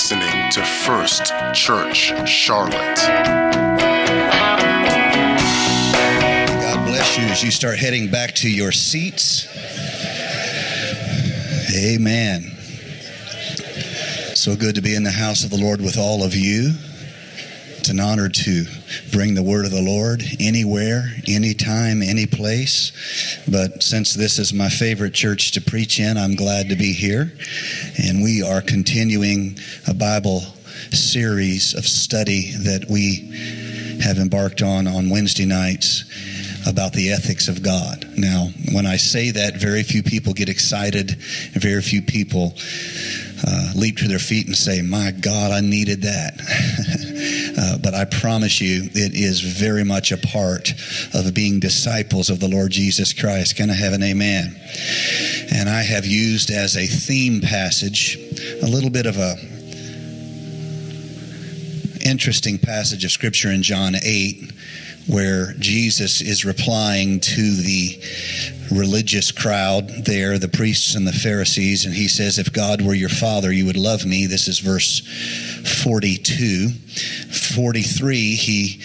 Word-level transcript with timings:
listening 0.00 0.50
to 0.50 0.64
First 0.64 1.26
Church 1.52 2.14
Charlotte. 2.26 2.96
God 6.56 6.86
bless 6.86 7.18
you 7.18 7.24
as 7.24 7.44
you 7.44 7.50
start 7.50 7.78
heading 7.78 8.10
back 8.10 8.34
to 8.36 8.50
your 8.50 8.72
seats. 8.72 9.46
Amen. 11.76 12.50
So 14.34 14.56
good 14.56 14.76
to 14.76 14.80
be 14.80 14.94
in 14.94 15.02
the 15.02 15.10
house 15.10 15.44
of 15.44 15.50
the 15.50 15.58
Lord 15.58 15.82
with 15.82 15.98
all 15.98 16.24
of 16.24 16.34
you. 16.34 16.72
It's 17.80 17.88
an 17.88 17.98
honor 17.98 18.28
to 18.28 18.66
bring 19.10 19.32
the 19.32 19.42
word 19.42 19.64
of 19.64 19.70
the 19.70 19.80
Lord 19.80 20.22
anywhere, 20.38 21.10
anytime, 21.26 22.02
any 22.02 22.26
place. 22.26 22.92
But 23.50 23.82
since 23.82 24.12
this 24.12 24.38
is 24.38 24.52
my 24.52 24.68
favorite 24.68 25.14
church 25.14 25.52
to 25.52 25.62
preach 25.62 25.98
in, 25.98 26.18
I'm 26.18 26.34
glad 26.34 26.68
to 26.68 26.76
be 26.76 26.92
here. 26.92 27.32
And 27.96 28.22
we 28.22 28.42
are 28.42 28.60
continuing 28.60 29.58
a 29.88 29.94
Bible 29.94 30.42
series 30.92 31.72
of 31.72 31.86
study 31.86 32.52
that 32.64 32.84
we 32.90 33.30
have 34.02 34.18
embarked 34.18 34.60
on 34.60 34.86
on 34.86 35.08
Wednesday 35.08 35.46
nights 35.46 36.04
about 36.66 36.92
the 36.92 37.12
ethics 37.12 37.48
of 37.48 37.62
God. 37.62 38.06
Now, 38.18 38.50
when 38.72 38.84
I 38.84 38.98
say 38.98 39.30
that, 39.30 39.56
very 39.56 39.84
few 39.84 40.02
people 40.02 40.34
get 40.34 40.50
excited, 40.50 41.12
very 41.54 41.80
few 41.80 42.02
people 42.02 42.52
uh, 43.46 43.72
leap 43.74 43.98
to 43.98 44.08
their 44.08 44.18
feet 44.18 44.46
and 44.46 44.56
say, 44.56 44.82
My 44.82 45.10
God, 45.10 45.52
I 45.52 45.60
needed 45.60 46.02
that. 46.02 46.34
uh, 47.58 47.78
but 47.78 47.94
I 47.94 48.04
promise 48.04 48.60
you, 48.60 48.84
it 48.92 49.14
is 49.14 49.40
very 49.40 49.84
much 49.84 50.12
a 50.12 50.18
part 50.18 50.72
of 51.14 51.32
being 51.34 51.60
disciples 51.60 52.30
of 52.30 52.40
the 52.40 52.48
Lord 52.48 52.70
Jesus 52.70 53.12
Christ. 53.12 53.56
Can 53.56 53.70
I 53.70 53.74
have 53.74 53.92
an 53.92 54.02
amen? 54.02 54.58
And 55.52 55.68
I 55.68 55.82
have 55.82 56.06
used 56.06 56.50
as 56.50 56.76
a 56.76 56.86
theme 56.86 57.40
passage 57.40 58.18
a 58.62 58.66
little 58.66 58.90
bit 58.90 59.06
of 59.06 59.16
a 59.16 59.36
interesting 62.04 62.58
passage 62.58 63.04
of 63.04 63.10
scripture 63.10 63.50
in 63.50 63.62
John 63.62 63.94
8 63.94 64.52
where 65.08 65.52
Jesus 65.54 66.20
is 66.20 66.44
replying 66.44 67.20
to 67.20 67.56
the 67.56 68.00
religious 68.70 69.32
crowd 69.32 69.88
there, 70.04 70.38
the 70.38 70.48
priests 70.48 70.94
and 70.94 71.06
the 71.06 71.12
Pharisees, 71.12 71.84
and 71.84 71.94
he 71.94 72.08
says, 72.08 72.38
If 72.38 72.52
God 72.52 72.82
were 72.82 72.94
your 72.94 73.08
father, 73.08 73.52
you 73.52 73.66
would 73.66 73.76
love 73.76 74.06
me. 74.06 74.26
This 74.26 74.48
is 74.48 74.58
verse 74.58 75.00
42. 75.82 76.68
43, 76.68 78.34
he 78.34 78.80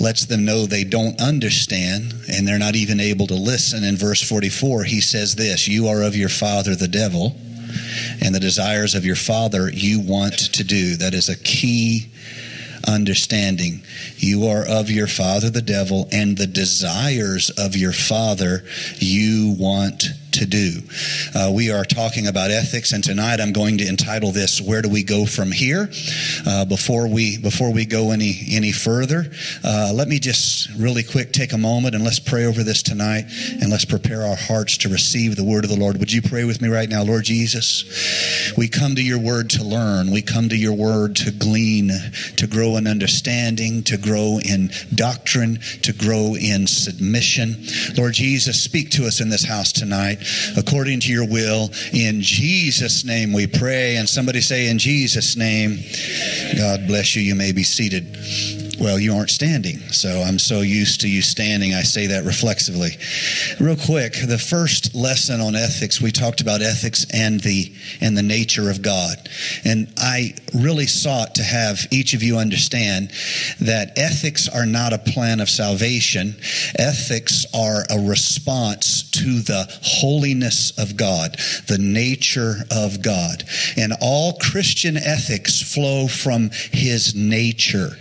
lets 0.00 0.26
them 0.26 0.44
know 0.44 0.66
they 0.66 0.84
don't 0.84 1.20
understand 1.20 2.12
and 2.28 2.46
they're 2.46 2.58
not 2.58 2.76
even 2.76 3.00
able 3.00 3.26
to 3.28 3.34
listen. 3.34 3.84
In 3.84 3.96
verse 3.96 4.22
44, 4.22 4.84
he 4.84 5.00
says 5.00 5.34
this 5.36 5.68
You 5.68 5.88
are 5.88 6.02
of 6.02 6.16
your 6.16 6.28
father, 6.28 6.74
the 6.74 6.88
devil, 6.88 7.36
and 8.22 8.34
the 8.34 8.40
desires 8.40 8.94
of 8.94 9.04
your 9.04 9.16
father 9.16 9.70
you 9.70 10.00
want 10.00 10.38
to 10.54 10.64
do. 10.64 10.96
That 10.96 11.14
is 11.14 11.28
a 11.28 11.36
key 11.36 12.10
understanding. 12.86 13.82
You 14.16 14.46
are 14.46 14.66
of 14.66 14.90
your 14.90 15.06
father, 15.06 15.50
the 15.50 15.62
devil, 15.62 16.08
and 16.12 16.36
the 16.36 16.46
desires 16.46 17.50
of 17.50 17.76
your 17.76 17.92
father 17.92 18.64
you 18.98 19.54
want 19.58 20.04
to 20.36 20.46
do. 20.46 20.80
Uh, 21.34 21.50
we 21.54 21.70
are 21.70 21.84
talking 21.84 22.26
about 22.26 22.50
ethics, 22.50 22.92
and 22.92 23.02
tonight 23.02 23.40
I'm 23.40 23.52
going 23.52 23.78
to 23.78 23.86
entitle 23.86 24.32
this 24.32 24.60
"Where 24.60 24.82
Do 24.82 24.88
We 24.88 25.02
Go 25.02 25.26
From 25.26 25.50
Here?" 25.50 25.88
Uh, 26.46 26.64
before 26.64 27.08
we 27.08 27.38
before 27.38 27.72
we 27.72 27.86
go 27.86 28.10
any 28.10 28.38
any 28.50 28.72
further, 28.72 29.26
uh, 29.64 29.92
let 29.94 30.08
me 30.08 30.18
just 30.18 30.68
really 30.78 31.02
quick 31.02 31.32
take 31.32 31.52
a 31.52 31.58
moment 31.58 31.94
and 31.94 32.04
let's 32.04 32.18
pray 32.18 32.44
over 32.44 32.62
this 32.62 32.82
tonight, 32.82 33.24
and 33.60 33.70
let's 33.70 33.84
prepare 33.84 34.22
our 34.22 34.36
hearts 34.36 34.76
to 34.78 34.88
receive 34.88 35.36
the 35.36 35.44
word 35.44 35.64
of 35.64 35.70
the 35.70 35.78
Lord. 35.78 35.98
Would 35.98 36.12
you 36.12 36.22
pray 36.22 36.44
with 36.44 36.60
me 36.60 36.68
right 36.68 36.88
now, 36.88 37.02
Lord 37.02 37.24
Jesus? 37.24 38.54
We 38.56 38.68
come 38.68 38.94
to 38.94 39.02
your 39.02 39.18
word 39.18 39.50
to 39.50 39.64
learn. 39.64 40.10
We 40.10 40.22
come 40.22 40.48
to 40.48 40.56
your 40.56 40.74
word 40.74 41.16
to 41.16 41.30
glean, 41.30 41.90
to 42.36 42.46
grow 42.46 42.76
in 42.76 42.86
understanding, 42.86 43.82
to 43.84 43.96
grow 43.96 44.38
in 44.44 44.70
doctrine, 44.94 45.58
to 45.82 45.92
grow 45.92 46.34
in 46.34 46.66
submission. 46.66 47.64
Lord 47.96 48.14
Jesus, 48.14 48.62
speak 48.62 48.90
to 48.90 49.06
us 49.06 49.20
in 49.20 49.28
this 49.28 49.44
house 49.44 49.72
tonight 49.72 50.18
according 50.56 51.00
to 51.00 51.12
your 51.12 51.26
will. 51.26 51.70
In 51.92 52.20
Jesus' 52.20 53.04
name 53.04 53.32
we 53.32 53.46
pray. 53.46 53.96
And 53.96 54.08
somebody 54.08 54.40
say, 54.40 54.68
In 54.68 54.78
Jesus' 54.78 55.36
name, 55.36 55.78
God 56.56 56.86
bless 56.86 57.16
you. 57.16 57.22
You 57.22 57.34
may 57.34 57.52
be 57.52 57.62
seated. 57.62 58.65
Well, 58.78 58.98
you 59.00 59.14
aren't 59.14 59.30
standing, 59.30 59.78
so 59.90 60.20
I'm 60.20 60.38
so 60.38 60.60
used 60.60 61.00
to 61.00 61.08
you 61.08 61.22
standing, 61.22 61.72
I 61.72 61.82
say 61.82 62.08
that 62.08 62.24
reflexively. 62.24 62.90
Real 63.58 63.76
quick, 63.76 64.14
the 64.26 64.38
first 64.38 64.94
lesson 64.94 65.40
on 65.40 65.56
ethics, 65.56 66.00
we 66.00 66.12
talked 66.12 66.42
about 66.42 66.60
ethics 66.60 67.06
and 67.12 67.40
the 67.40 67.72
and 68.02 68.16
the 68.16 68.22
nature 68.22 68.68
of 68.68 68.82
God. 68.82 69.16
And 69.64 69.90
I 69.96 70.34
really 70.52 70.86
sought 70.86 71.36
to 71.36 71.42
have 71.42 71.86
each 71.90 72.12
of 72.12 72.22
you 72.22 72.36
understand 72.36 73.12
that 73.60 73.96
ethics 73.96 74.46
are 74.46 74.66
not 74.66 74.92
a 74.92 74.98
plan 74.98 75.40
of 75.40 75.48
salvation. 75.48 76.36
Ethics 76.78 77.46
are 77.54 77.84
a 77.88 77.98
response 77.98 79.10
to 79.12 79.40
the 79.40 79.66
holiness 79.82 80.72
of 80.78 80.96
God, 80.96 81.36
the 81.66 81.78
nature 81.78 82.56
of 82.70 83.00
God. 83.00 83.44
And 83.78 83.94
all 84.02 84.34
Christian 84.34 84.98
ethics 84.98 85.62
flow 85.62 86.08
from 86.08 86.50
his 86.72 87.14
nature. 87.14 87.96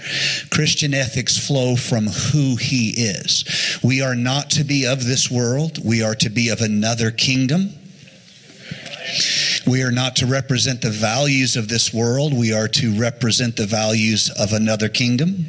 Ethics 0.93 1.37
flow 1.37 1.75
from 1.75 2.07
who 2.07 2.55
he 2.55 2.89
is. 2.89 3.79
We 3.83 4.01
are 4.01 4.15
not 4.15 4.49
to 4.51 4.63
be 4.63 4.85
of 4.85 5.05
this 5.05 5.29
world, 5.29 5.83
we 5.83 6.03
are 6.03 6.15
to 6.15 6.29
be 6.29 6.49
of 6.49 6.61
another 6.61 7.11
kingdom. 7.11 7.69
We 9.67 9.81
are 9.81 9.91
not 9.91 10.15
to 10.17 10.27
represent 10.27 10.81
the 10.81 10.91
values 10.91 11.55
of 11.55 11.67
this 11.67 11.91
world. 11.91 12.37
We 12.37 12.53
are 12.53 12.67
to 12.67 12.99
represent 12.99 13.57
the 13.57 13.65
values 13.65 14.29
of 14.29 14.53
another 14.53 14.89
kingdom. 14.89 15.47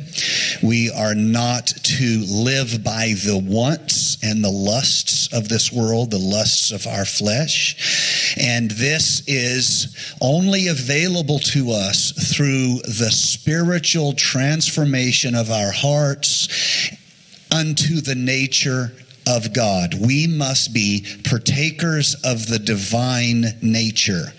We 0.63 0.91
are 0.91 1.15
not 1.15 1.67
to 1.67 2.25
live 2.27 2.83
by 2.83 3.15
the 3.25 3.39
wants 3.39 4.17
and 4.23 4.43
the 4.43 4.51
lusts 4.51 5.33
of 5.35 5.49
this 5.49 5.71
world, 5.71 6.11
the 6.11 6.19
lusts 6.19 6.71
of 6.71 6.87
our 6.87 7.05
flesh. 7.05 8.35
And 8.41 8.71
this 8.71 9.23
is 9.27 10.15
only 10.23 10.69
available 10.69 11.39
to 11.41 11.73
us 11.73 12.13
through 12.35 12.81
the 12.85 13.11
spiritual 13.11 14.15
transformation 14.15 15.35
of 15.35 15.51
our 15.51 15.73
hearts 15.73 16.49
unto 17.51 18.01
the 18.01 18.15
nature 18.15 18.93
of 19.27 19.53
God. 19.53 19.95
We 19.95 20.27
must 20.27 20.73
be 20.73 21.05
partakers 21.25 22.15
of 22.25 22.47
the 22.47 22.59
divine 22.59 23.45
nature. 23.63 24.33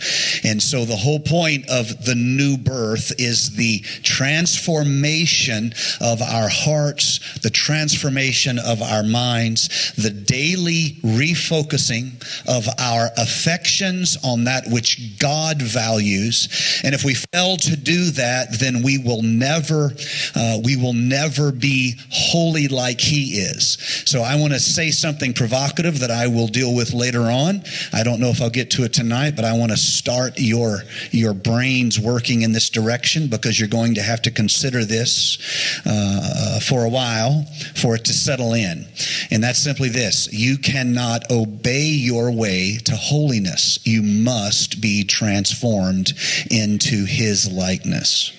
And 0.44 0.62
so 0.62 0.86
the 0.86 0.96
whole 0.96 1.20
point 1.20 1.70
of 1.70 2.06
the 2.06 2.16
new 2.16 2.58
birth 2.58 3.14
is 3.20 3.56
the 3.56 3.80
transformation 4.04 5.74
of 6.02 6.22
our 6.22 6.50
hearts, 6.50 7.40
the 7.40 7.50
transformation 7.50 8.60
of 8.60 8.82
our 8.82 9.04
minds, 9.04 9.94
the 9.96 10.10
daily 10.10 10.98
refocusing 11.04 12.12
of 12.48 12.68
our 12.80 13.10
affections 13.18 14.18
on 14.24 14.46
that 14.46 14.64
which 14.68 15.20
God 15.20 15.62
values. 15.62 16.82
And 16.84 16.96
if 16.96 17.04
we 17.04 17.14
fail 17.14 17.58
to 17.58 17.76
do 17.76 18.12
that, 18.12 18.60
then 18.60 18.84
we 18.84 18.98
will 18.98 19.22
never, 19.22 19.92
uh, 20.36 20.60
we 20.64 20.78
will 20.78 20.94
never 20.94 21.52
be 21.52 21.96
holy 22.10 22.68
like 22.68 23.02
He 23.02 23.40
is. 23.40 23.78
So 24.06 24.22
I 24.22 24.36
want 24.36 24.54
to 24.54 24.60
say 24.78 24.92
something 24.92 25.34
provocative 25.34 26.02
that 26.02 26.12
I 26.12 26.28
will 26.28 26.46
deal 26.46 26.76
with 26.76 26.94
later 26.94 27.24
on. 27.24 27.64
I 27.92 28.04
don't 28.04 28.20
know 28.20 28.30
if 28.30 28.44
I'll 28.44 28.52
get 28.52 28.70
to 28.72 28.84
it 28.84 28.94
tonight, 28.94 29.36
but 29.36 29.44
I 29.44 29.58
want 29.58 29.72
to 29.72 29.78
start 29.78 30.34
your 30.38 30.84
your 31.10 31.34
brains 31.34 32.00
working 32.00 32.44
in 32.44 32.52
this 32.52 32.70
direction 32.70 33.28
because 33.28 33.60
you're 33.60 33.70
going 33.70 33.96
to 33.96 34.04
have 34.04 34.22
to 34.22 34.30
consider 34.30 34.86
this 34.86 35.82
uh, 35.84 36.60
for 36.60 36.86
a 36.86 36.90
while 36.90 37.44
for 37.76 37.96
it 37.96 38.06
to 38.06 38.14
settle 38.14 38.54
in. 38.54 38.86
And 39.32 39.44
that's 39.44 39.58
simply 39.58 39.90
this: 39.90 40.32
you 40.32 40.60
cannot 40.60 41.32
obey 41.32 41.88
your 41.88 42.32
way 42.32 42.78
to 42.86 42.96
holiness. 42.96 43.80
You 43.84 44.04
must 44.04 44.80
be 44.80 45.04
transformed 45.04 46.14
into 46.52 47.06
His 47.06 47.52
likeness. 47.52 48.32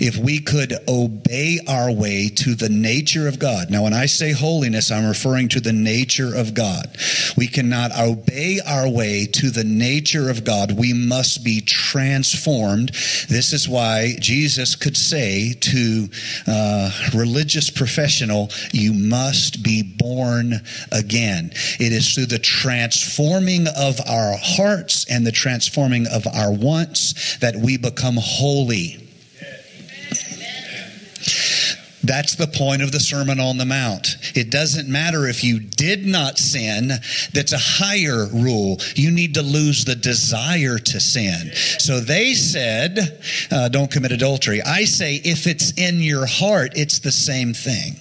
If 0.00 0.16
we 0.16 0.40
could 0.40 0.74
obey 0.88 1.60
our 1.66 1.90
way 1.90 2.28
to 2.28 2.54
the 2.54 2.68
nature 2.68 3.28
of 3.28 3.38
God. 3.38 3.70
Now, 3.70 3.84
when 3.84 3.94
I 3.94 4.06
say 4.06 4.32
holiness, 4.32 4.90
I'm 4.90 5.06
referring 5.06 5.48
to 5.50 5.60
the 5.60 5.72
nature 5.72 6.34
of 6.34 6.54
God. 6.54 6.96
We 7.36 7.48
cannot 7.48 7.98
obey 7.98 8.60
our 8.66 8.88
way 8.88 9.26
to 9.26 9.50
the 9.50 9.64
nature 9.64 10.30
of 10.30 10.44
God. 10.44 10.72
We 10.72 10.92
must 10.92 11.44
be 11.44 11.60
transformed. 11.60 12.90
This 13.28 13.52
is 13.52 13.68
why 13.68 14.16
Jesus 14.20 14.74
could 14.74 14.96
say 14.96 15.54
to 15.54 16.08
a 16.46 16.90
religious 17.14 17.70
professional, 17.70 18.50
You 18.72 18.92
must 18.92 19.62
be 19.62 19.82
born 19.82 20.60
again. 20.92 21.52
It 21.80 21.92
is 21.92 22.14
through 22.14 22.26
the 22.26 22.38
transforming 22.38 23.66
of 23.76 24.00
our 24.06 24.36
hearts 24.36 25.06
and 25.10 25.26
the 25.26 25.32
transforming 25.32 26.06
of 26.06 26.26
our 26.26 26.52
wants 26.52 27.36
that 27.38 27.56
we 27.56 27.76
become 27.76 28.16
holy. 28.20 29.05
That's 32.06 32.36
the 32.36 32.46
point 32.46 32.82
of 32.82 32.92
the 32.92 33.00
Sermon 33.00 33.40
on 33.40 33.58
the 33.58 33.64
Mount. 33.64 34.16
It 34.36 34.50
doesn't 34.50 34.88
matter 34.88 35.26
if 35.26 35.42
you 35.42 35.58
did 35.58 36.06
not 36.06 36.38
sin, 36.38 36.92
that's 37.32 37.52
a 37.52 37.58
higher 37.58 38.26
rule. 38.26 38.78
You 38.94 39.10
need 39.10 39.34
to 39.34 39.42
lose 39.42 39.84
the 39.84 39.96
desire 39.96 40.78
to 40.78 41.00
sin. 41.00 41.50
So 41.78 41.98
they 41.98 42.34
said, 42.34 43.20
uh, 43.50 43.68
don't 43.70 43.90
commit 43.90 44.12
adultery. 44.12 44.62
I 44.62 44.84
say, 44.84 45.16
if 45.16 45.48
it's 45.48 45.72
in 45.72 46.00
your 46.00 46.26
heart, 46.26 46.72
it's 46.76 47.00
the 47.00 47.10
same 47.10 47.52
thing. 47.52 47.96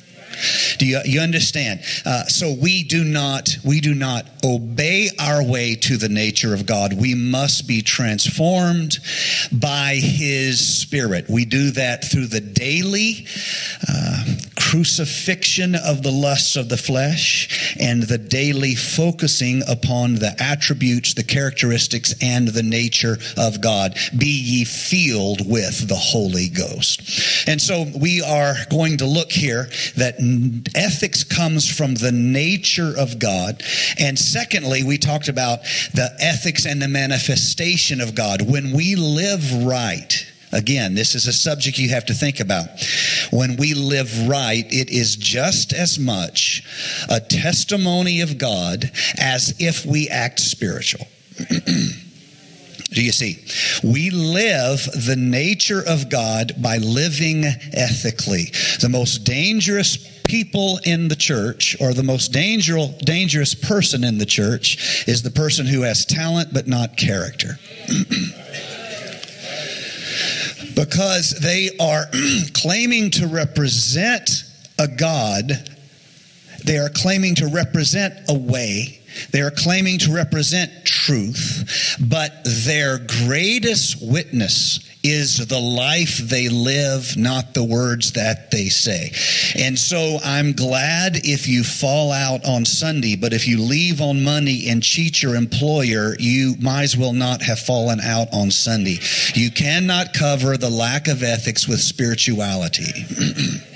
Do 0.77 0.85
you, 0.85 1.01
you 1.05 1.21
understand? 1.21 1.81
Uh, 2.05 2.25
so 2.25 2.55
we 2.61 2.83
do 2.83 3.03
not 3.03 3.57
we 3.63 3.79
do 3.79 3.93
not 3.93 4.25
obey 4.43 5.09
our 5.19 5.43
way 5.43 5.75
to 5.75 5.97
the 5.97 6.09
nature 6.09 6.53
of 6.53 6.65
God. 6.65 6.93
We 6.93 7.15
must 7.15 7.67
be 7.67 7.81
transformed 7.81 8.99
by 9.51 9.95
His 9.95 10.81
Spirit. 10.81 11.25
We 11.29 11.45
do 11.45 11.71
that 11.71 12.05
through 12.05 12.27
the 12.27 12.41
daily 12.41 13.25
uh, 13.87 14.25
crucifixion 14.57 15.75
of 15.75 16.03
the 16.03 16.11
lusts 16.11 16.55
of 16.55 16.69
the 16.69 16.77
flesh 16.77 17.75
and 17.79 18.03
the 18.03 18.17
daily 18.17 18.75
focusing 18.75 19.61
upon 19.67 20.15
the 20.15 20.35
attributes, 20.39 21.13
the 21.13 21.23
characteristics, 21.23 22.15
and 22.21 22.47
the 22.47 22.63
nature 22.63 23.17
of 23.37 23.61
God. 23.61 23.97
Be 24.17 24.27
ye 24.27 24.65
filled 24.65 25.49
with 25.49 25.87
the 25.87 25.95
Holy 25.95 26.49
Ghost. 26.49 27.47
And 27.47 27.61
so 27.61 27.85
we 27.99 28.21
are 28.21 28.55
going 28.69 28.97
to 28.97 29.05
look 29.05 29.31
here 29.31 29.69
that 29.97 30.19
ethics 30.75 31.23
comes 31.23 31.69
from 31.69 31.95
the 31.95 32.11
nature 32.11 32.93
of 32.97 33.19
God. 33.19 33.63
And 33.99 34.17
secondly, 34.17 34.83
we 34.83 34.97
talked 34.97 35.27
about 35.27 35.61
the 35.93 36.15
ethics 36.19 36.65
and 36.65 36.81
the 36.81 36.87
manifestation 36.87 38.01
of 38.01 38.15
God. 38.15 38.41
When 38.41 38.71
we 38.71 38.95
live 38.95 39.65
right, 39.65 40.25
Again, 40.55 40.95
this 40.95 41.15
is 41.15 41.27
a 41.27 41.33
subject 41.33 41.77
you 41.77 41.89
have 41.89 42.05
to 42.05 42.13
think 42.13 42.39
about. 42.39 42.67
When 43.31 43.57
we 43.57 43.73
live 43.73 44.29
right, 44.29 44.65
it 44.71 44.89
is 44.89 45.17
just 45.17 45.73
as 45.73 45.99
much 45.99 46.63
a 47.09 47.19
testimony 47.19 48.21
of 48.21 48.37
God 48.37 48.89
as 49.17 49.53
if 49.59 49.85
we 49.85 50.07
act 50.07 50.39
spiritual. 50.39 51.07
Do 51.49 53.03
you 53.03 53.11
see? 53.11 53.43
We 53.83 54.09
live 54.11 54.85
the 55.05 55.17
nature 55.17 55.83
of 55.85 56.09
God 56.09 56.53
by 56.59 56.77
living 56.77 57.43
ethically. 57.43 58.45
The 58.79 58.87
most 58.89 59.25
dangerous 59.25 60.14
people 60.27 60.79
in 60.85 61.07
the 61.07 61.15
church 61.15 61.75
or 61.79 61.93
the 61.93 62.03
most 62.03 62.31
dangerous 62.31 62.89
dangerous 62.97 63.53
person 63.55 64.03
in 64.03 64.17
the 64.17 64.25
church 64.25 65.07
is 65.07 65.21
the 65.21 65.31
person 65.31 65.65
who 65.65 65.81
has 65.81 66.05
talent 66.05 66.53
but 66.53 66.67
not 66.67 66.97
character. 66.97 67.57
because 70.75 71.39
they 71.41 71.69
are 71.79 72.05
claiming 72.53 73.09
to 73.11 73.27
represent 73.27 74.43
a 74.77 74.87
God, 74.87 75.51
they 76.65 76.77
are 76.77 76.89
claiming 76.89 77.35
to 77.35 77.47
represent 77.47 78.13
a 78.27 78.37
way 78.37 79.01
they 79.31 79.41
are 79.41 79.51
claiming 79.51 79.97
to 79.99 80.13
represent 80.13 80.85
truth, 80.85 81.97
but 82.09 82.33
their 82.43 82.99
greatest 82.99 83.97
witness 84.01 84.79
is 85.05 85.45
the 85.47 85.59
life 85.59 86.17
they 86.17 86.49
live, 86.49 87.15
not 87.15 87.53
the 87.53 87.63
words 87.63 88.13
that 88.13 88.49
they 88.51 88.69
say. 88.69 89.11
And 89.55 89.77
so 89.77 90.17
I'm 90.23 90.53
glad 90.53 91.17
if 91.17 91.47
you 91.47 91.63
fall 91.63 92.11
out 92.11 92.45
on 92.45 92.65
Sunday, 92.65 93.15
but 93.15 93.33
if 93.33 93.47
you 93.47 93.61
leave 93.61 94.01
on 94.01 94.23
Monday 94.23 94.69
and 94.69 94.81
cheat 94.81 95.21
your 95.21 95.35
employer, 95.35 96.15
you 96.19 96.55
might 96.59 96.83
as 96.83 96.97
well 96.97 97.13
not 97.13 97.41
have 97.43 97.59
fallen 97.59 97.99
out 97.99 98.27
on 98.33 98.49
Sunday. 98.49 98.97
You 99.33 99.51
cannot 99.51 100.13
cover 100.13 100.57
the 100.57 100.69
lack 100.69 101.07
of 101.07 101.23
ethics 101.23 101.67
with 101.67 101.79
spirituality. 101.79 102.91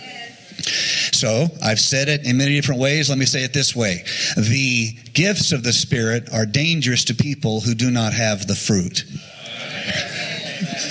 So 1.12 1.48
I've 1.62 1.80
said 1.80 2.08
it 2.08 2.26
in 2.26 2.38
many 2.38 2.56
different 2.56 2.80
ways. 2.80 3.10
Let 3.10 3.18
me 3.18 3.26
say 3.26 3.44
it 3.44 3.54
this 3.54 3.76
way 3.76 4.04
The 4.38 4.92
gifts 5.14 5.52
of 5.52 5.64
the 5.64 5.74
Spirit 5.74 6.30
are 6.34 6.46
dangerous 6.46 7.04
to 7.06 7.14
people 7.14 7.62
who 7.62 7.74
do 7.74 7.92
not 7.92 8.14
have 8.14 8.48
the 8.48 8.56
fruit 8.56 9.04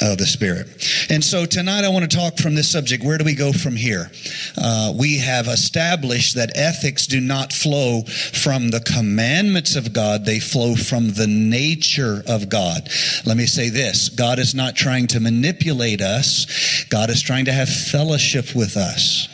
of 0.03 0.19
the 0.19 0.26
Spirit. 0.26 0.67
And 1.11 1.23
so 1.23 1.44
tonight 1.44 1.85
I 1.85 1.88
want 1.88 2.11
to 2.11 2.17
talk 2.17 2.38
from 2.38 2.55
this 2.55 2.70
subject. 2.70 3.05
Where 3.05 3.19
do 3.19 3.25
we 3.25 3.35
go 3.35 3.53
from 3.53 3.76
here? 3.76 4.11
Uh, 4.56 4.93
we 4.97 5.19
have 5.19 5.49
established 5.49 6.35
that 6.37 6.56
ethics 6.56 7.06
do 7.06 7.20
not 7.20 7.53
flow 7.53 8.03
from 8.03 8.70
the 8.70 8.81
commandments 8.81 9.76
of 9.76 9.93
God, 9.93 10.25
they 10.25 10.41
flow 10.41 10.75
from 10.75 11.12
the 11.12 11.26
nature 11.26 12.23
of 12.26 12.49
God. 12.49 12.88
Let 13.25 13.37
me 13.37 13.47
say 13.47 13.69
this 13.69 14.09
God 14.09 14.38
is 14.38 14.55
not 14.55 14.76
trying 14.76 15.06
to 15.09 15.20
manipulate 15.20 16.00
us, 16.00 16.85
God 16.88 17.11
is 17.11 17.23
trying 17.23 17.47
to 17.47 17.53
have 17.53 17.69
fellowship 17.69 18.55
with 18.55 18.76
us. 18.76 19.29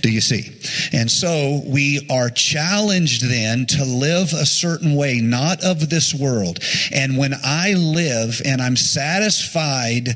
Do 0.00 0.10
you 0.10 0.20
see? 0.20 0.52
And 0.92 1.10
so 1.10 1.62
we 1.66 2.06
are 2.10 2.30
challenged 2.30 3.28
then 3.28 3.66
to 3.66 3.84
live 3.84 4.32
a 4.32 4.46
certain 4.46 4.94
way, 4.94 5.20
not 5.20 5.64
of 5.64 5.88
this 5.88 6.14
world. 6.14 6.58
And 6.92 7.16
when 7.16 7.34
I 7.44 7.74
live 7.74 8.40
and 8.44 8.60
I'm 8.60 8.76
satisfied 8.76 10.08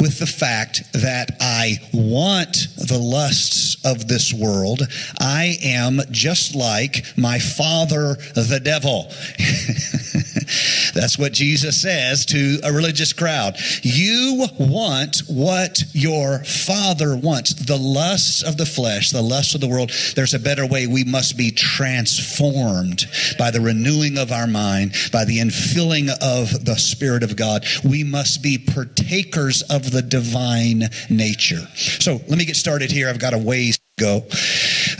with 0.00 0.18
the 0.18 0.26
fact 0.26 0.92
that 0.94 1.36
I 1.40 1.78
want 1.92 2.68
the 2.76 2.98
lusts 2.98 3.76
of 3.84 4.08
this 4.08 4.32
world, 4.32 4.82
I 5.20 5.58
am 5.62 6.00
just 6.10 6.54
like 6.54 7.04
my 7.16 7.38
father, 7.38 8.16
the 8.34 8.60
devil. 8.62 9.12
That's 10.94 11.18
what 11.18 11.32
Jesus 11.32 11.80
says 11.80 12.26
to 12.26 12.60
a 12.62 12.72
religious 12.72 13.12
crowd. 13.12 13.56
You 13.82 14.46
want 14.58 15.22
what 15.28 15.82
your 15.92 16.44
father 16.44 17.16
wants. 17.16 17.54
The 17.54 17.76
lusts 17.76 18.42
of 18.42 18.56
the 18.56 18.66
flesh, 18.66 18.93
the 19.12 19.22
lusts 19.22 19.54
of 19.54 19.60
the 19.60 19.68
world. 19.68 19.90
There's 20.14 20.34
a 20.34 20.38
better 20.38 20.66
way. 20.66 20.86
We 20.86 21.04
must 21.04 21.36
be 21.36 21.50
transformed 21.50 23.06
by 23.38 23.50
the 23.50 23.60
renewing 23.60 24.18
of 24.18 24.32
our 24.32 24.46
mind, 24.46 24.94
by 25.12 25.24
the 25.24 25.38
infilling 25.38 26.08
of 26.22 26.64
the 26.64 26.76
Spirit 26.76 27.22
of 27.22 27.36
God. 27.36 27.64
We 27.84 28.04
must 28.04 28.42
be 28.42 28.58
partakers 28.58 29.62
of 29.62 29.90
the 29.90 30.02
divine 30.02 30.84
nature. 31.10 31.66
So 31.74 32.20
let 32.28 32.38
me 32.38 32.44
get 32.44 32.56
started 32.56 32.90
here. 32.90 33.08
I've 33.08 33.18
got 33.18 33.34
a 33.34 33.38
ways 33.38 33.78
to 33.78 34.04
go. 34.04 34.26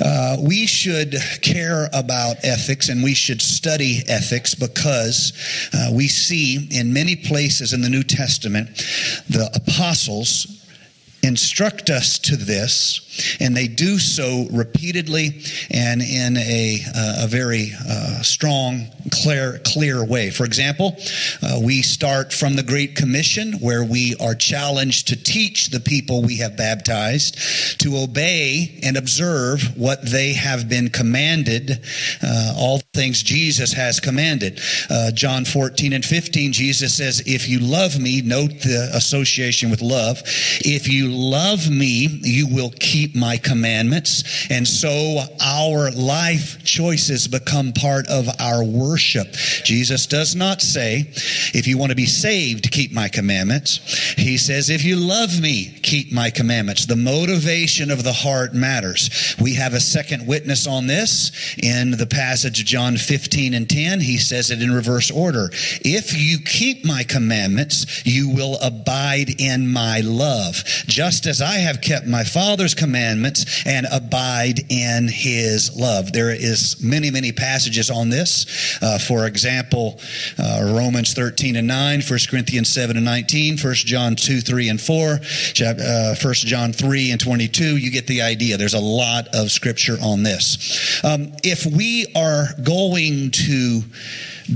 Uh, 0.05 0.37
we 0.41 0.67
should 0.67 1.15
care 1.43 1.89
about 1.93 2.37
ethics 2.45 2.89
and 2.89 3.03
we 3.03 3.15
should 3.15 3.41
study 3.41 4.03
ethics 4.09 4.55
because 4.55 5.33
uh, 5.73 5.91
we 5.93 6.09
see 6.09 6.69
in 6.71 6.93
many 6.93 7.17
places 7.17 7.73
in 7.73 7.81
the 7.81 7.89
New 7.89 8.03
Testament 8.03 8.69
the 9.29 9.51
apostles 9.55 10.64
instruct 11.25 11.89
us 11.91 12.19
to 12.19 12.37
this, 12.37 13.01
and 13.41 13.57
they 13.57 13.67
do 13.67 13.99
so 13.99 14.47
repeatedly 14.53 15.43
and 15.71 16.03
in 16.03 16.37
a, 16.37 16.81
uh, 16.95 17.25
a 17.25 17.27
very 17.27 17.73
uh, 17.89 18.23
strong, 18.23 18.87
clear, 19.11 19.61
clear 19.65 20.05
way. 20.05 20.31
For 20.31 20.45
example, 20.45 20.97
uh, 21.43 21.61
we 21.63 21.83
start 21.83 22.33
from 22.33 22.55
the 22.55 22.63
Great 22.63 22.95
Commission, 22.97 23.55
where 23.55 23.85
we 23.85 24.15
are 24.21 24.35
challenged 24.35 25.09
to 25.09 25.17
teach 25.17 25.69
the 25.69 25.81
people 25.81 26.23
we 26.23 26.37
have 26.39 26.57
baptized 26.57 27.81
to 27.81 27.97
obey 27.97 28.79
and 28.83 28.97
observe 28.97 29.77
what 29.77 30.05
they 30.05 30.35
have 30.35 30.69
been 30.69 30.91
commanded, 30.91 31.81
uh, 32.23 32.55
all 32.57 32.81
things 32.93 33.23
Jesus 33.23 33.73
has 33.73 34.01
commanded. 34.01 34.61
Uh, 34.91 35.11
John 35.13 35.45
14 35.45 35.93
and 35.93 36.05
15, 36.05 36.53
Jesus 36.53 36.95
says, 36.95 37.23
If 37.27 37.49
you 37.49 37.61
love 37.61 37.99
me, 37.99 38.21
note 38.23 38.51
the 38.61 38.91
association 38.93 39.71
with 39.71 39.81
love. 39.81 40.23
If 40.61 40.89
you 40.93 41.14
love 41.15 41.71
me, 41.71 42.07
you 42.23 42.47
will 42.49 42.71
keep 42.79 43.15
my 43.15 43.37
commandments. 43.37 44.47
And 44.51 44.67
so 44.67 45.21
our 45.41 45.91
life 45.93 46.63
choices 46.65 47.29
become 47.29 47.73
part 47.73 48.07
of 48.09 48.29
our 48.41 48.65
worship. 48.65 49.33
Jesus 49.65 50.07
does 50.07 50.35
not 50.35 50.61
say, 50.61 51.05
if 51.55 51.67
you 51.67 51.79
want 51.79 51.91
to 51.91 51.97
be 51.97 52.07
saved, 52.07 52.71
keep 52.71 52.93
my 52.93 53.09
commandments. 53.09 53.79
He 54.15 54.37
says, 54.37 54.71
if 54.71 54.85
you 54.85 54.97
love 54.97 55.41
me, 55.41 55.79
keep 55.83 56.13
my 56.13 56.31
commandments. 56.31 56.87
The 56.87 56.97
motivation 56.97 57.91
of 57.91 58.03
the 58.03 58.13
heart 58.13 58.55
matters. 58.55 59.37
We 59.41 59.55
have 59.55 59.75
a 59.75 59.81
second 59.81 60.27
witness 60.27 60.67
on 60.67 60.87
this 60.87 61.57
in 61.59 61.93
the 61.93 62.07
passage 62.07 62.61
of 62.61 62.67
John 62.67 62.97
15 62.97 63.55
and 63.55 63.69
10. 63.69 64.01
He 64.01 64.19
says 64.19 64.51
it 64.51 64.63
in 64.63 64.73
reverse 64.73 65.11
order. 65.11 65.51
If 65.53 66.19
you 66.19 66.39
keep 66.39 66.85
my 66.85 67.05
commandments, 67.05 68.05
you 68.05 68.29
will 68.29 68.59
abide 68.63 69.41
in 69.41 69.73
my 69.73 70.01
love. 70.01 70.63
Just 70.87 71.04
just 71.05 71.27
as 71.27 71.43
I 71.43 71.57
have 71.57 71.83
kept 71.83 72.07
my 72.07 72.25
Father's 72.25 72.75
commandments 72.75 73.63
and 73.67 73.87
abide 73.93 74.61
in 74.71 75.07
his 75.07 75.77
love. 75.77 76.15
There 76.15 76.31
is 76.31 76.83
many, 76.83 77.11
many 77.11 77.31
passages 77.31 77.91
on 77.91 78.09
this. 78.09 78.79
Uh, 78.81 78.99
for 78.99 79.27
example, 79.27 80.01
uh, 80.39 80.73
Romans 80.75 81.13
13 81.13 81.57
and 81.57 81.67
9, 81.69 82.01
1 82.01 82.19
Corinthians 82.31 82.71
7 82.71 82.97
and 82.97 83.05
19, 83.05 83.59
1 83.59 83.75
John 83.75 84.17
2, 84.17 84.41
3 84.41 84.69
and 84.71 84.81
4, 84.81 85.21
uh, 85.67 86.15
1 86.23 86.35
John 86.37 86.73
3 86.73 87.11
and 87.11 87.21
22. 87.21 87.77
You 87.77 87.91
get 87.91 88.07
the 88.07 88.23
idea. 88.23 88.57
There's 88.57 88.73
a 88.73 88.81
lot 88.81 89.29
of 89.35 89.51
scripture 89.51 89.99
on 90.01 90.23
this. 90.23 91.05
Um, 91.05 91.33
if 91.43 91.67
we 91.67 92.07
are 92.17 92.47
going 92.63 93.31
to 93.33 93.83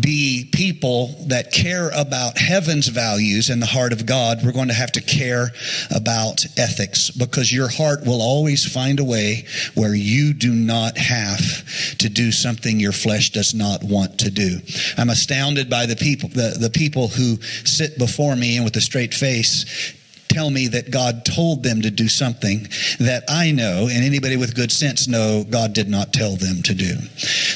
be 0.01 0.49
people 0.53 1.15
that 1.29 1.53
care 1.53 1.91
about 1.95 2.39
heaven's 2.39 2.89
values 2.89 3.51
and 3.51 3.61
the 3.61 3.67
heart 3.67 3.93
of 3.93 4.07
God, 4.07 4.41
we're 4.45 4.53
going 4.53 4.69
to 4.69 4.75
have 4.75 4.93
to 4.93 5.01
care 5.01 5.51
about 5.95 6.45
ethics 6.57 7.11
because 7.11 7.53
your 7.53 7.69
heart 7.69 8.05
will 8.05 8.23
always 8.23 8.71
find 8.71 9.01
a 9.01 9.05
way 9.05 9.47
where 9.75 9.95
you 9.95 10.35
do 10.35 10.53
not 10.53 10.97
have 10.99 11.97
to 11.99 12.09
do 12.09 12.31
something 12.33 12.79
your 12.79 12.93
flesh 12.93 13.31
does 13.31 13.55
not 13.55 13.83
want 13.83 14.19
to 14.21 14.31
do. 14.31 14.59
I'm 14.97 15.11
astounded 15.11 15.71
by 15.71 15.87
the 15.87 15.97
people, 15.97 16.29
the, 16.29 16.57
the 16.59 16.71
people 16.71 17.09
who 17.09 17.41
sit 17.65 17.99
before 17.99 18.37
me 18.37 18.57
and 18.57 18.65
with 18.65 18.77
a 18.77 18.81
straight 18.81 19.15
face 19.15 19.95
tell 20.29 20.51
me 20.51 20.69
that 20.69 20.91
God 20.91 21.25
told 21.25 21.63
them 21.63 21.83
to 21.83 21.91
do 21.91 22.09
something 22.09 22.69
that 23.01 23.25
I 23.29 23.51
know 23.51 23.89
and 23.91 24.05
anybody 24.05 24.37
with 24.37 24.55
good 24.55 24.71
sense 24.71 25.09
know 25.09 25.45
God 25.49 25.73
did 25.73 25.89
not 25.89 26.13
tell 26.13 26.37
them 26.37 26.63
to 26.63 26.75
do. 26.75 26.95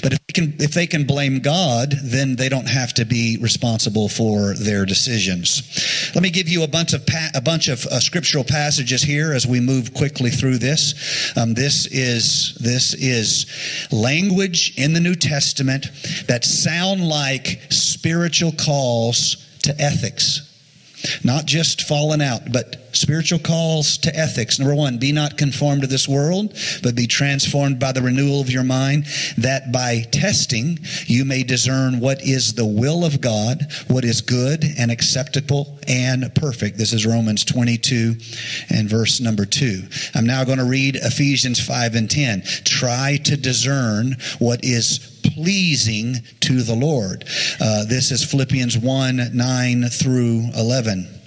But 0.02 0.12
if 0.14 0.26
they 0.26 0.32
can, 0.32 0.54
if 0.58 0.72
they 0.72 0.86
can 0.86 1.04
blame 1.04 1.40
God, 1.40 1.92
then 2.02 2.36
they 2.36 2.48
don't 2.48 2.68
have 2.68 2.94
to 2.94 3.04
be 3.04 3.38
responsible 3.40 4.08
for 4.08 4.54
their 4.54 4.84
decisions. 4.84 6.10
Let 6.14 6.22
me 6.22 6.30
give 6.30 6.48
you 6.48 6.62
a 6.62 6.68
bunch 6.68 6.92
of 6.92 7.06
pa- 7.06 7.30
a 7.34 7.40
bunch 7.40 7.68
of 7.68 7.84
uh, 7.86 8.00
scriptural 8.00 8.44
passages 8.44 9.02
here 9.02 9.32
as 9.32 9.46
we 9.46 9.60
move 9.60 9.94
quickly 9.94 10.30
through 10.30 10.58
this. 10.58 11.36
Um, 11.36 11.54
this 11.54 11.86
is 11.86 12.54
this 12.60 12.94
is 12.94 13.46
language 13.92 14.74
in 14.76 14.92
the 14.92 15.00
New 15.00 15.14
Testament 15.14 15.86
that 16.26 16.44
sound 16.44 17.06
like 17.06 17.60
spiritual 17.70 18.52
calls 18.52 19.36
to 19.62 19.74
ethics 19.80 20.51
not 21.24 21.46
just 21.46 21.82
falling 21.82 22.22
out, 22.22 22.52
but 22.52 22.76
spiritual 22.94 23.38
calls 23.38 23.98
to 23.98 24.14
ethics. 24.16 24.58
Number 24.58 24.74
one, 24.74 24.98
be 24.98 25.12
not 25.12 25.38
conformed 25.38 25.82
to 25.82 25.86
this 25.86 26.08
world, 26.08 26.56
but 26.82 26.94
be 26.94 27.06
transformed 27.06 27.78
by 27.78 27.92
the 27.92 28.02
renewal 28.02 28.40
of 28.40 28.50
your 28.50 28.64
mind, 28.64 29.06
that 29.38 29.72
by 29.72 30.02
testing 30.12 30.78
you 31.06 31.24
may 31.24 31.42
discern 31.42 32.00
what 32.00 32.22
is 32.22 32.54
the 32.54 32.66
will 32.66 33.04
of 33.04 33.20
God, 33.20 33.66
what 33.88 34.04
is 34.04 34.20
good 34.20 34.64
and 34.78 34.90
acceptable 34.90 35.78
and 35.88 36.34
perfect. 36.34 36.78
This 36.78 36.92
is 36.92 37.06
Romans 37.06 37.44
22 37.44 38.16
and 38.70 38.88
verse 38.88 39.20
number 39.20 39.44
2. 39.44 39.82
I'm 40.14 40.26
now 40.26 40.44
going 40.44 40.58
to 40.58 40.64
read 40.64 40.96
Ephesians 40.96 41.64
5 41.64 41.94
and 41.94 42.10
10. 42.10 42.42
Try 42.64 43.18
to 43.24 43.36
discern 43.36 44.16
what 44.38 44.64
is 44.64 45.20
pleasing 45.34 46.16
to 46.40 46.62
the 46.62 46.74
Lord. 46.74 47.24
Uh, 47.60 47.84
this 47.84 48.10
is 48.10 48.24
Philippians 48.24 48.78
1 48.78 49.30
9 49.36 49.84
through 49.88 50.48
11. 50.56 51.21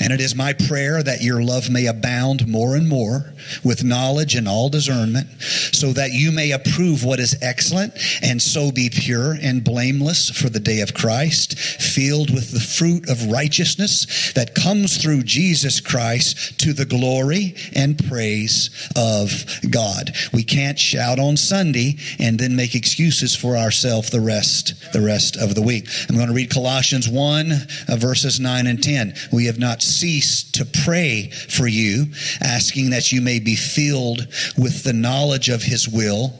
And 0.00 0.12
it 0.12 0.20
is 0.20 0.34
my 0.34 0.52
prayer 0.52 1.02
that 1.02 1.22
your 1.22 1.42
love 1.42 1.70
may 1.70 1.86
abound 1.86 2.46
more 2.46 2.76
and 2.76 2.88
more 2.88 3.32
with 3.64 3.84
knowledge 3.84 4.34
and 4.34 4.48
all 4.48 4.68
discernment, 4.68 5.28
so 5.40 5.92
that 5.92 6.12
you 6.12 6.32
may 6.32 6.52
approve 6.52 7.04
what 7.04 7.20
is 7.20 7.36
excellent, 7.40 7.92
and 8.22 8.40
so 8.40 8.70
be 8.70 8.90
pure 8.90 9.36
and 9.40 9.64
blameless 9.64 10.30
for 10.30 10.48
the 10.48 10.60
day 10.60 10.80
of 10.80 10.94
Christ, 10.94 11.58
filled 11.58 12.32
with 12.32 12.52
the 12.52 12.60
fruit 12.60 13.08
of 13.08 13.30
righteousness 13.30 14.32
that 14.34 14.54
comes 14.54 14.98
through 14.98 15.22
Jesus 15.22 15.80
Christ 15.80 16.58
to 16.60 16.72
the 16.72 16.84
glory 16.84 17.54
and 17.74 18.02
praise 18.08 18.70
of 18.96 19.44
God. 19.70 20.12
We 20.32 20.44
can't 20.44 20.78
shout 20.78 21.18
on 21.18 21.36
Sunday 21.36 21.96
and 22.18 22.38
then 22.38 22.56
make 22.56 22.74
excuses 22.74 23.34
for 23.34 23.56
ourselves 23.56 24.10
the 24.10 24.20
rest 24.20 24.74
the 24.92 25.00
rest 25.00 25.36
of 25.36 25.54
the 25.54 25.62
week. 25.62 25.88
I'm 26.08 26.16
going 26.16 26.28
to 26.28 26.34
read 26.34 26.50
Colossians 26.50 27.08
1 27.08 27.52
uh, 27.52 27.96
verses 27.96 28.40
9 28.40 28.66
and 28.66 28.82
10. 28.82 29.14
We 29.32 29.46
have 29.48 29.58
not 29.58 29.82
ceased 29.82 30.54
to 30.54 30.64
pray 30.64 31.28
for 31.30 31.66
you, 31.66 32.06
asking 32.40 32.90
that 32.90 33.12
you 33.12 33.20
may 33.20 33.40
be 33.40 33.56
filled 33.56 34.28
with 34.56 34.84
the 34.84 34.92
knowledge 34.92 35.48
of 35.48 35.62
his 35.62 35.88
will 35.88 36.32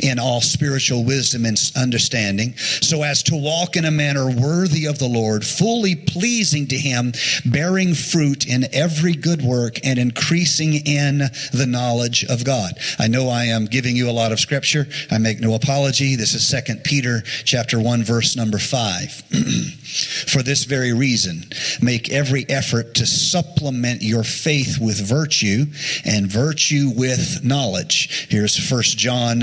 in 0.00 0.18
all 0.18 0.40
spiritual 0.40 1.04
wisdom 1.04 1.44
and 1.44 1.58
understanding, 1.76 2.56
so 2.56 3.02
as 3.02 3.22
to 3.24 3.36
walk 3.36 3.76
in 3.76 3.84
a 3.84 3.90
manner 3.90 4.30
worthy 4.30 4.86
of 4.86 4.98
the 4.98 5.08
Lord, 5.08 5.44
fully 5.44 5.94
pleasing 5.94 6.66
to 6.68 6.76
Him, 6.76 7.12
bearing 7.46 7.94
fruit 7.94 8.46
in 8.46 8.66
every 8.72 9.12
good 9.12 9.42
work 9.42 9.78
and 9.84 9.98
increasing 9.98 10.74
in 10.74 11.18
the 11.52 11.66
knowledge 11.66 12.24
of 12.24 12.44
God. 12.44 12.72
I 12.98 13.08
know 13.08 13.28
I 13.28 13.44
am 13.44 13.66
giving 13.66 13.96
you 13.96 14.08
a 14.08 14.12
lot 14.12 14.32
of 14.32 14.40
scripture. 14.40 14.86
I 15.10 15.18
make 15.18 15.40
no 15.40 15.54
apology. 15.54 16.16
This 16.16 16.34
is 16.34 16.46
Second 16.46 16.84
Peter 16.84 17.22
chapter 17.44 17.80
1 17.80 18.04
verse 18.04 18.36
number 18.36 18.58
5. 18.58 19.22
For 20.28 20.42
this 20.42 20.64
very 20.64 20.92
reason, 20.92 21.44
make 21.80 22.10
every 22.10 22.48
effort 22.48 22.94
to 22.94 23.06
supplement 23.06 24.02
your 24.02 24.22
faith 24.22 24.78
with 24.78 25.00
virtue 25.00 25.66
and 26.04 26.26
virtue 26.26 26.92
with 26.94 27.42
knowledge. 27.42 28.28
Here's 28.28 28.56
First 28.56 28.98
John 28.98 29.42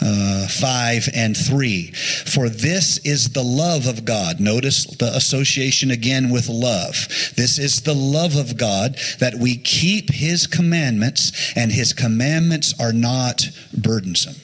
uh, 0.00 0.46
5 0.48 1.08
and 1.14 1.36
3. 1.36 1.92
For 1.92 2.48
this 2.48 2.98
is 2.98 3.30
the 3.30 3.42
love 3.42 3.86
of 3.86 4.04
God. 4.04 4.40
Notice 4.40 4.86
the 4.86 5.14
association 5.14 5.90
again 5.90 6.30
with 6.30 6.48
love. 6.48 7.08
This 7.36 7.58
is 7.58 7.82
the 7.82 7.94
love 7.94 8.36
of 8.36 8.56
God 8.56 8.96
that 9.18 9.34
we 9.34 9.56
keep 9.56 10.10
his 10.10 10.46
commandments, 10.46 11.52
and 11.56 11.72
his 11.72 11.92
commandments 11.92 12.74
are 12.80 12.92
not 12.92 13.48
burdensome. 13.76 14.36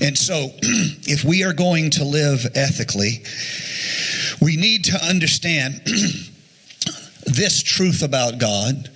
And 0.00 0.16
so, 0.18 0.48
if 0.62 1.24
we 1.24 1.44
are 1.44 1.52
going 1.52 1.90
to 1.90 2.04
live 2.04 2.46
ethically, 2.54 3.22
we 4.40 4.56
need 4.56 4.84
to 4.86 5.04
understand 5.04 5.82
this 7.26 7.62
truth 7.62 8.02
about 8.02 8.38
God 8.38 8.90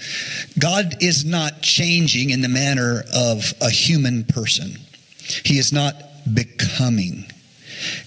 God 0.58 1.02
is 1.02 1.24
not 1.24 1.60
changing 1.60 2.30
in 2.30 2.40
the 2.40 2.48
manner 2.48 3.04
of 3.14 3.52
a 3.60 3.70
human 3.70 4.24
person, 4.24 4.78
He 5.44 5.58
is 5.58 5.72
not 5.72 5.94
becoming. 6.32 7.26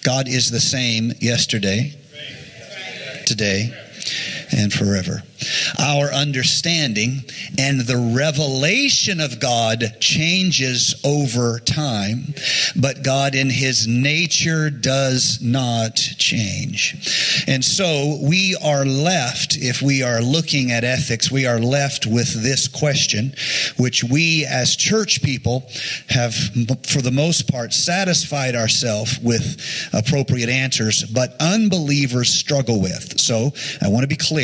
God 0.04 0.28
is 0.28 0.50
the 0.50 0.60
same 0.60 1.14
yesterday, 1.20 1.94
today, 3.26 3.72
and 4.52 4.74
forever. 4.74 5.24
Our 5.80 6.12
understanding 6.12 7.24
and 7.58 7.82
the 7.82 8.14
revelation 8.16 9.20
of 9.20 9.40
God 9.40 9.98
changes 10.00 10.96
over 11.06 11.60
time, 11.60 12.34
but 12.76 13.04
God 13.04 13.36
in 13.36 13.50
his 13.50 13.88
nature 13.88 14.70
does 14.70 15.40
not 15.42 15.96
change. 15.96 17.44
And 17.48 17.64
so 17.64 18.20
we 18.22 18.58
are 18.64 18.86
left, 18.86 19.58
if 19.58 19.82
we 19.82 20.04
are 20.04 20.22
looking 20.22 20.72
at 20.72 20.84
ethics, 20.84 21.32
we 21.32 21.46
are 21.46 21.60
left 21.60 22.06
with 22.06 22.44
this 22.44 22.68
question, 22.68 23.34
which 23.78 24.04
we 24.04 24.46
as 24.46 24.76
church 24.76 25.22
people 25.22 25.70
have, 26.10 26.34
for 26.88 27.02
the 27.02 27.12
most 27.14 27.50
part, 27.52 27.74
satisfied 27.74 28.56
ourselves 28.56 29.20
with 29.20 29.90
appropriate 29.94 30.50
answers, 30.50 31.04
but 31.04 31.36
unbelievers 31.40 32.30
struggle 32.30 32.82
with. 32.82 33.20
So 33.20 33.52
I 33.82 33.88
want 33.88 34.04
to 34.04 34.08
be 34.08 34.16
clear. 34.16 34.39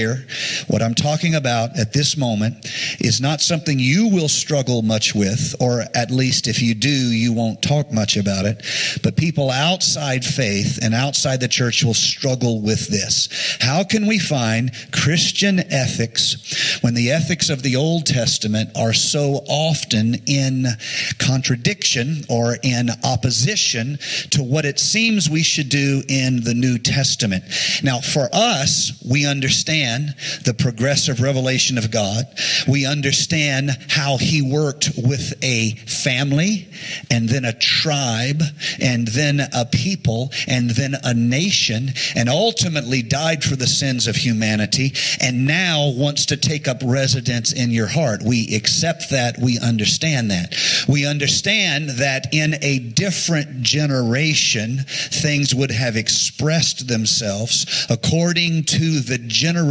What 0.67 0.81
I'm 0.81 0.93
talking 0.93 1.35
about 1.35 1.77
at 1.79 1.93
this 1.93 2.17
moment 2.17 2.65
is 2.99 3.21
not 3.21 3.39
something 3.39 3.79
you 3.79 4.09
will 4.09 4.27
struggle 4.27 4.81
much 4.81 5.15
with, 5.15 5.55
or 5.61 5.85
at 5.93 6.11
least 6.11 6.47
if 6.47 6.61
you 6.61 6.75
do, 6.75 6.89
you 6.89 7.31
won't 7.31 7.61
talk 7.61 7.93
much 7.93 8.17
about 8.17 8.45
it. 8.45 8.65
But 9.03 9.15
people 9.15 9.51
outside 9.51 10.25
faith 10.25 10.79
and 10.81 10.93
outside 10.93 11.39
the 11.39 11.47
church 11.47 11.83
will 11.83 11.93
struggle 11.93 12.61
with 12.61 12.89
this. 12.89 13.57
How 13.61 13.85
can 13.85 14.05
we 14.05 14.19
find 14.19 14.71
Christian 14.91 15.59
ethics 15.71 16.77
when 16.81 16.93
the 16.93 17.11
ethics 17.11 17.49
of 17.49 17.63
the 17.63 17.77
Old 17.77 18.05
Testament 18.05 18.71
are 18.75 18.93
so 18.93 19.45
often 19.47 20.15
in 20.25 20.65
contradiction 21.19 22.23
or 22.29 22.57
in 22.63 22.89
opposition 23.05 23.97
to 24.31 24.43
what 24.43 24.65
it 24.65 24.77
seems 24.79 25.29
we 25.29 25.43
should 25.43 25.69
do 25.69 26.03
in 26.09 26.43
the 26.43 26.53
New 26.53 26.77
Testament? 26.79 27.45
Now, 27.81 28.01
for 28.01 28.27
us, 28.33 29.01
we 29.09 29.25
understand 29.25 29.84
the 30.43 30.55
progressive 30.57 31.21
revelation 31.21 31.77
of 31.77 31.91
God. 31.91 32.25
We 32.67 32.85
understand 32.85 33.71
how 33.89 34.17
he 34.17 34.41
worked 34.41 34.91
with 34.97 35.33
a 35.43 35.71
family 35.87 36.67
and 37.11 37.29
then 37.29 37.45
a 37.45 37.53
tribe 37.53 38.41
and 38.81 39.07
then 39.07 39.41
a 39.53 39.65
people 39.65 40.31
and 40.47 40.69
then 40.71 40.95
a 41.03 41.13
nation 41.13 41.89
and 42.15 42.29
ultimately 42.29 43.01
died 43.01 43.43
for 43.43 43.55
the 43.55 43.67
sins 43.67 44.07
of 44.07 44.15
humanity 44.15 44.93
and 45.21 45.45
now 45.45 45.89
wants 45.95 46.25
to 46.27 46.37
take 46.37 46.67
up 46.67 46.81
residence 46.83 47.53
in 47.53 47.71
your 47.71 47.87
heart. 47.87 48.21
We 48.23 48.55
accept 48.55 49.09
that. 49.11 49.37
We 49.39 49.59
understand 49.59 50.31
that. 50.31 50.55
We 50.87 51.05
understand 51.05 51.89
that 51.89 52.33
in 52.33 52.55
a 52.61 52.79
different 52.79 53.61
generation, 53.61 54.79
things 54.87 55.53
would 55.53 55.71
have 55.71 55.95
expressed 55.95 56.87
themselves 56.87 57.85
according 57.89 58.63
to 58.63 58.99
the 58.99 59.17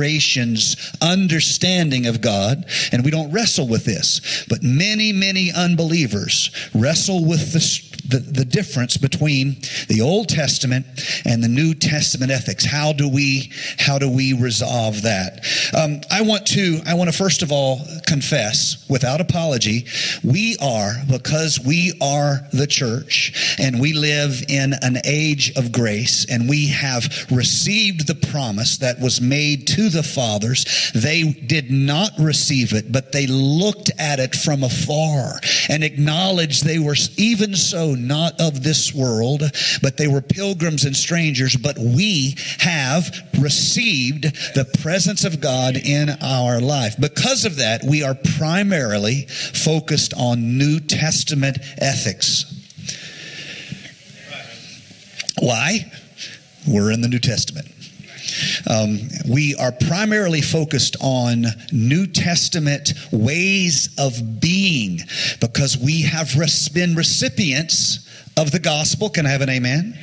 generation's 0.05 0.77
understanding 1.01 2.07
of 2.07 2.21
God, 2.21 2.67
and 2.93 3.05
we 3.05 3.11
don't 3.11 3.33
wrestle 3.33 3.67
with 3.67 3.85
this. 3.85 4.45
But 4.49 4.63
many, 4.63 5.13
many 5.13 5.51
unbelievers 5.51 6.51
wrestle 6.75 7.25
with 7.25 7.53
the, 7.53 7.95
the, 8.09 8.19
the 8.19 8.45
difference 8.45 8.97
between 8.97 9.57
the 9.89 10.01
Old 10.03 10.29
Testament 10.29 10.87
and 11.25 11.43
the 11.43 11.49
New 11.49 11.75
Testament 11.75 12.31
ethics. 12.31 12.65
How 12.65 12.93
do 12.93 13.09
we 13.09 13.51
how 13.79 13.99
do 13.99 14.11
we 14.11 14.35
resolve 14.35 15.03
that? 15.03 15.47
Um, 15.77 16.01
I 16.11 16.23
want 16.23 16.47
to 16.49 16.81
I 16.87 16.95
want 16.95 17.11
to 17.11 17.17
first 17.17 17.43
of 17.43 17.51
all 17.51 17.81
confess 18.07 18.85
without 18.89 19.21
apology, 19.21 19.87
we 20.23 20.57
are 20.61 20.95
because 21.11 21.61
we 21.61 21.95
are 22.01 22.47
the 22.53 22.67
church 22.67 23.57
and 23.59 23.81
we 23.81 23.93
live 23.93 24.43
in 24.49 24.75
an 24.83 24.99
age 25.05 25.57
of 25.57 25.73
grace 25.73 26.27
and 26.31 26.49
we 26.49 26.69
have 26.69 27.27
received 27.31 28.07
the 28.07 28.15
promise 28.15 28.79
that 28.79 29.01
was 29.01 29.21
made 29.21 29.67
to 29.67 29.89
the 29.95 30.03
fathers. 30.03 30.93
They 30.95 31.33
did 31.33 31.71
not 31.71 32.11
receive 32.19 32.73
it, 32.73 32.93
but 32.93 33.13
they 33.13 33.27
looked 33.27 33.91
at 33.99 34.21
it 34.21 34.35
from 34.35 34.63
afar 34.63 35.41
and 35.69 35.83
acknowledged 35.83 36.65
they 36.65 36.79
were 36.79 36.97
even 37.17 37.55
so 37.55 37.95
not 37.95 38.41
of 38.41 38.63
this 38.63 38.95
world, 38.95 39.43
but 39.83 39.97
they 39.97 40.09
were 40.09 40.21
pilgrims 40.21 40.85
and 40.85 40.95
strangers. 40.97 41.57
But 41.57 41.79
we 41.79 42.37
have 42.59 43.11
received 43.41 44.25
the 44.55 44.67
presence 44.83 45.25
of 45.25 45.41
God 45.41 45.77
in 45.77 46.11
our 46.23 46.61
life. 46.61 46.97
Because 47.01 47.45
of 47.45 47.57
that, 47.57 47.83
we 47.85 48.03
are 48.03 48.17
primarily 48.37 49.27
focused 49.27 50.13
on 50.15 50.59
New 50.59 50.81
Testament 50.81 51.59
ethics. 51.79 52.45
Why? 55.39 55.91
We're 56.67 56.91
in 56.93 57.01
the 57.01 57.09
New 57.09 57.19
Testament. 57.19 57.74
Um, 58.69 59.09
we 59.29 59.55
are 59.57 59.73
primarily 59.73 60.41
focused 60.41 60.97
on 61.01 61.45
New 61.73 62.07
Testament 62.07 62.95
ways 63.13 63.89
of 63.99 64.41
being 64.41 65.01
because 65.41 65.77
we 65.79 66.03
have 66.03 66.33
been 66.73 66.95
recipients 66.95 68.04
of 68.37 68.51
the 68.51 68.59
gospel. 68.59 69.09
Can 69.09 69.27
I 69.27 69.31
have 69.31 69.43
an 69.43 69.51
amen? 69.51 69.99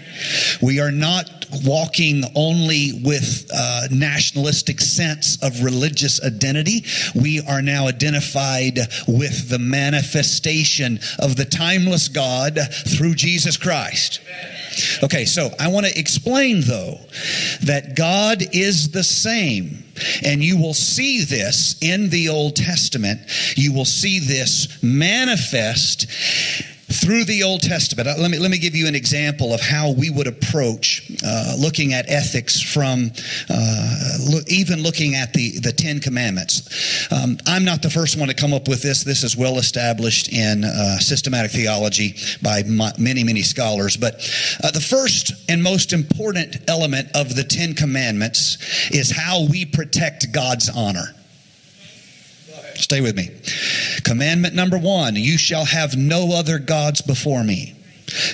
We 0.62 0.80
are 0.80 0.92
not 0.92 1.46
walking 1.66 2.24
only 2.36 3.02
with 3.04 3.50
a 3.54 3.88
nationalistic 3.92 4.80
sense 4.80 5.42
of 5.44 5.64
religious 5.64 6.24
identity. 6.24 6.86
We 7.14 7.42
are 7.42 7.62
now 7.62 7.88
identified 7.88 8.80
with 9.08 9.50
the 9.50 9.60
manifestation 9.60 11.00
of 11.20 11.36
the 11.36 11.46
timeless 11.46 12.08
God 12.08 12.58
through 12.88 13.16
Jesus 13.16 13.58
Christ. 13.58 14.22
Okay, 15.04 15.26
so 15.26 15.50
I 15.60 15.68
want 15.68 15.86
to 15.86 16.00
explain 16.00 16.62
though 16.62 17.00
that 17.64 17.96
God 17.96 18.44
is 18.54 18.92
the 18.92 19.04
same. 19.04 19.84
And 20.26 20.42
you 20.42 20.58
will 20.58 20.74
see 20.74 21.26
this 21.26 21.76
in 21.82 22.10
the 22.10 22.30
Old 22.30 22.56
Testament. 22.56 23.20
You 23.56 23.74
will 23.74 23.86
see 23.86 24.20
this 24.20 24.82
manifest 24.82 26.08
through 26.92 27.24
the 27.26 27.44
Old 27.44 27.62
Testament. 27.62 28.08
Uh, 28.08 28.16
let 28.18 28.32
me, 28.32 28.38
let 28.38 28.52
me 28.52 28.58
give 28.58 28.76
you 28.76 28.88
an 28.88 28.96
example 28.96 29.54
of 29.54 29.62
how 29.62 29.92
we 29.92 30.10
would 30.10 30.28
approach 30.28 31.12
uh, 31.26 31.56
looking 31.58 31.94
at 31.94 32.10
ethics 32.10 32.62
from 32.62 33.12
uh, 33.50 34.18
look, 34.30 34.50
even 34.50 34.84
looking 34.84 35.16
at 35.16 35.34
the, 35.34 35.60
the 35.60 35.72
Ten 35.72 36.00
Commandments. 36.00 37.12
Um, 37.12 37.38
I'm 37.48 37.64
not 37.64 37.82
the 37.82 37.90
first 37.90 38.18
one 38.18 38.28
to 38.28 38.34
come 38.34 38.54
up 38.54 38.68
with 38.68 38.82
this. 38.82 39.04
This 39.04 39.24
is 39.24 39.38
well 39.38 39.58
established 39.58 40.32
in 40.32 40.64
uh, 40.64 40.98
systematic 41.00 41.52
theology 41.52 42.16
by 42.42 42.64
many, 42.64 43.24
many 43.24 43.42
scholars. 43.42 43.98
But 43.98 44.16
uh, 44.64 44.72
the 44.72 44.82
first 44.82 45.34
and 45.50 45.62
most 45.64 45.94
important 45.94 46.58
element 46.68 47.10
of 47.16 47.36
the 47.36 47.44
Ten 47.44 47.74
Commandments 47.74 48.58
is 48.92 49.12
how 49.12 49.48
we 49.50 49.66
protect 49.66 50.32
God's 50.32 50.70
honor. 50.70 51.16
Stay 52.76 53.02
with 53.02 53.16
me. 53.16 53.30
Commandment 54.12 54.54
number 54.54 54.78
one 54.78 55.16
you 55.16 55.38
shall 55.38 55.64
have 55.64 55.96
no 55.96 56.34
other 56.34 56.60
gods 56.60 57.02
before 57.02 57.46
me. 57.46 57.76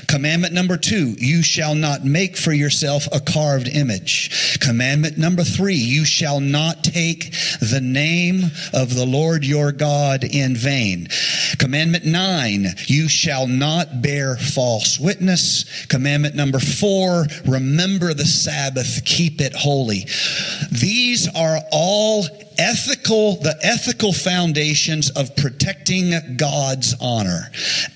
Commandment 0.08 0.52
number 0.52 0.76
two, 0.76 1.16
you 1.20 1.44
shall 1.44 1.76
not 1.76 2.04
make 2.04 2.36
for 2.36 2.52
yourself 2.52 3.08
a 3.12 3.20
carved 3.20 3.68
image. 3.68 4.58
Commandment 4.60 5.20
number 5.20 5.44
three, 5.44 5.76
you 5.76 6.04
shall 6.04 6.40
not 6.40 6.84
take 6.84 7.32
the 7.62 7.80
name 7.80 8.46
of 8.74 8.96
the 8.96 9.06
Lord 9.06 9.46
your 9.46 9.72
God 9.72 10.24
in 10.24 10.56
vain. 10.56 11.10
Commandment 11.58 12.06
nine, 12.06 12.68
you 12.86 13.08
shall 13.08 13.48
not 13.48 14.02
bear 14.02 14.36
false 14.36 15.00
witness. 15.00 15.86
Commandment 15.88 16.36
number 16.36 16.60
four, 16.60 17.26
remember 17.46 18.14
the 18.14 18.26
Sabbath, 18.26 19.04
keep 19.06 19.42
it 19.42 19.54
holy. 19.54 20.08
These 20.72 21.28
are 21.36 21.60
all 21.72 22.26
ethical 22.58 23.36
the 23.36 23.58
ethical 23.62 24.12
foundations 24.14 25.10
of 25.12 25.36
protecting 25.36 26.14
God's 26.38 26.96
honor. 27.00 27.52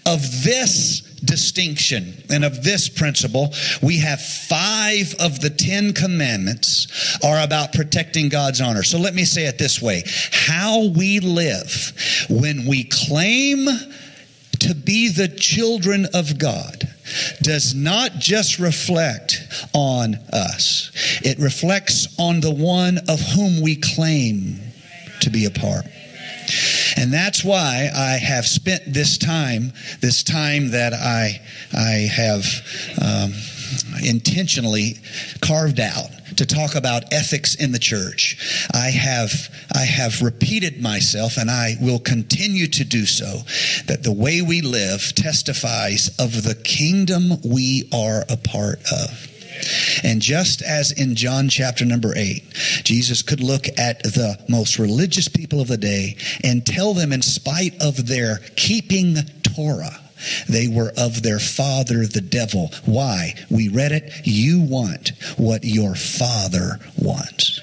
Of 0.05 0.43
this 0.43 1.01
distinction 1.23 2.23
and 2.29 2.43
of 2.43 2.63
this 2.63 2.89
principle, 2.89 3.53
we 3.81 3.99
have 3.99 4.21
five 4.21 5.13
of 5.19 5.39
the 5.39 5.49
Ten 5.49 5.93
Commandments 5.93 7.19
are 7.23 7.43
about 7.43 7.73
protecting 7.73 8.29
God's 8.29 8.61
honor. 8.61 8.83
So 8.83 8.97
let 8.97 9.13
me 9.13 9.25
say 9.25 9.45
it 9.45 9.57
this 9.57 9.81
way. 9.81 10.03
How 10.31 10.87
we 10.87 11.19
live 11.19 11.93
when 12.29 12.65
we 12.65 12.85
claim 12.85 13.67
to 14.59 14.75
be 14.75 15.09
the 15.09 15.27
children 15.27 16.07
of 16.13 16.37
God 16.37 16.87
does 17.41 17.73
not 17.73 18.13
just 18.13 18.59
reflect 18.59 19.41
on 19.73 20.15
us, 20.31 20.91
it 21.23 21.39
reflects 21.39 22.07
on 22.19 22.39
the 22.39 22.53
one 22.53 22.99
of 23.09 23.19
whom 23.19 23.61
we 23.61 23.75
claim 23.75 24.59
to 25.21 25.29
be 25.29 25.45
a 25.45 25.51
part. 25.51 25.85
And 26.97 27.11
that's 27.13 27.43
why 27.43 27.89
I 27.95 28.17
have 28.17 28.45
spent 28.45 28.83
this 28.85 29.17
time, 29.17 29.73
this 30.01 30.23
time 30.23 30.71
that 30.71 30.93
I, 30.93 31.41
I 31.73 32.09
have 32.11 32.45
um, 33.01 33.33
intentionally 34.03 34.95
carved 35.41 35.79
out 35.79 36.09
to 36.37 36.45
talk 36.45 36.75
about 36.75 37.13
ethics 37.13 37.55
in 37.55 37.71
the 37.71 37.79
church. 37.79 38.67
I 38.73 38.89
have, 38.89 39.31
I 39.75 39.83
have 39.83 40.21
repeated 40.21 40.81
myself, 40.81 41.37
and 41.37 41.49
I 41.49 41.75
will 41.81 41.99
continue 41.99 42.67
to 42.67 42.83
do 42.83 43.05
so, 43.05 43.41
that 43.87 44.03
the 44.03 44.11
way 44.11 44.41
we 44.41 44.61
live 44.61 45.13
testifies 45.15 46.09
of 46.19 46.43
the 46.43 46.55
kingdom 46.55 47.41
we 47.43 47.89
are 47.93 48.23
a 48.29 48.37
part 48.37 48.79
of. 48.91 49.27
And 50.03 50.21
just 50.21 50.61
as 50.61 50.91
in 50.91 51.15
John 51.15 51.49
chapter 51.49 51.85
number 51.85 52.13
8, 52.15 52.43
Jesus 52.83 53.21
could 53.21 53.41
look 53.41 53.67
at 53.77 54.03
the 54.03 54.37
most 54.47 54.79
religious 54.79 55.27
people 55.27 55.61
of 55.61 55.67
the 55.67 55.77
day 55.77 56.17
and 56.43 56.65
tell 56.65 56.93
them, 56.93 57.11
in 57.11 57.21
spite 57.21 57.81
of 57.81 58.07
their 58.07 58.39
keeping 58.55 59.15
Torah, 59.43 59.99
they 60.47 60.67
were 60.67 60.93
of 60.97 61.23
their 61.23 61.39
father, 61.39 62.05
the 62.05 62.21
devil. 62.21 62.71
Why? 62.85 63.33
We 63.49 63.69
read 63.69 63.91
it. 63.91 64.11
You 64.23 64.61
want 64.61 65.11
what 65.37 65.63
your 65.63 65.95
father 65.95 66.79
wants. 66.97 67.59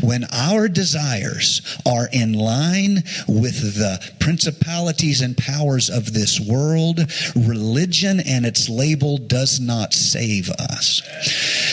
When 0.00 0.24
our 0.32 0.68
desires 0.68 1.62
are 1.86 2.08
in 2.12 2.32
line 2.32 3.02
with 3.26 3.76
the 3.78 4.00
principalities 4.20 5.20
and 5.20 5.36
powers 5.36 5.90
of 5.90 6.12
this 6.12 6.40
world, 6.40 7.00
religion 7.34 8.20
and 8.20 8.46
its 8.46 8.68
label 8.68 9.18
does 9.18 9.60
not 9.60 9.92
save 9.92 10.50
us. 10.50 11.02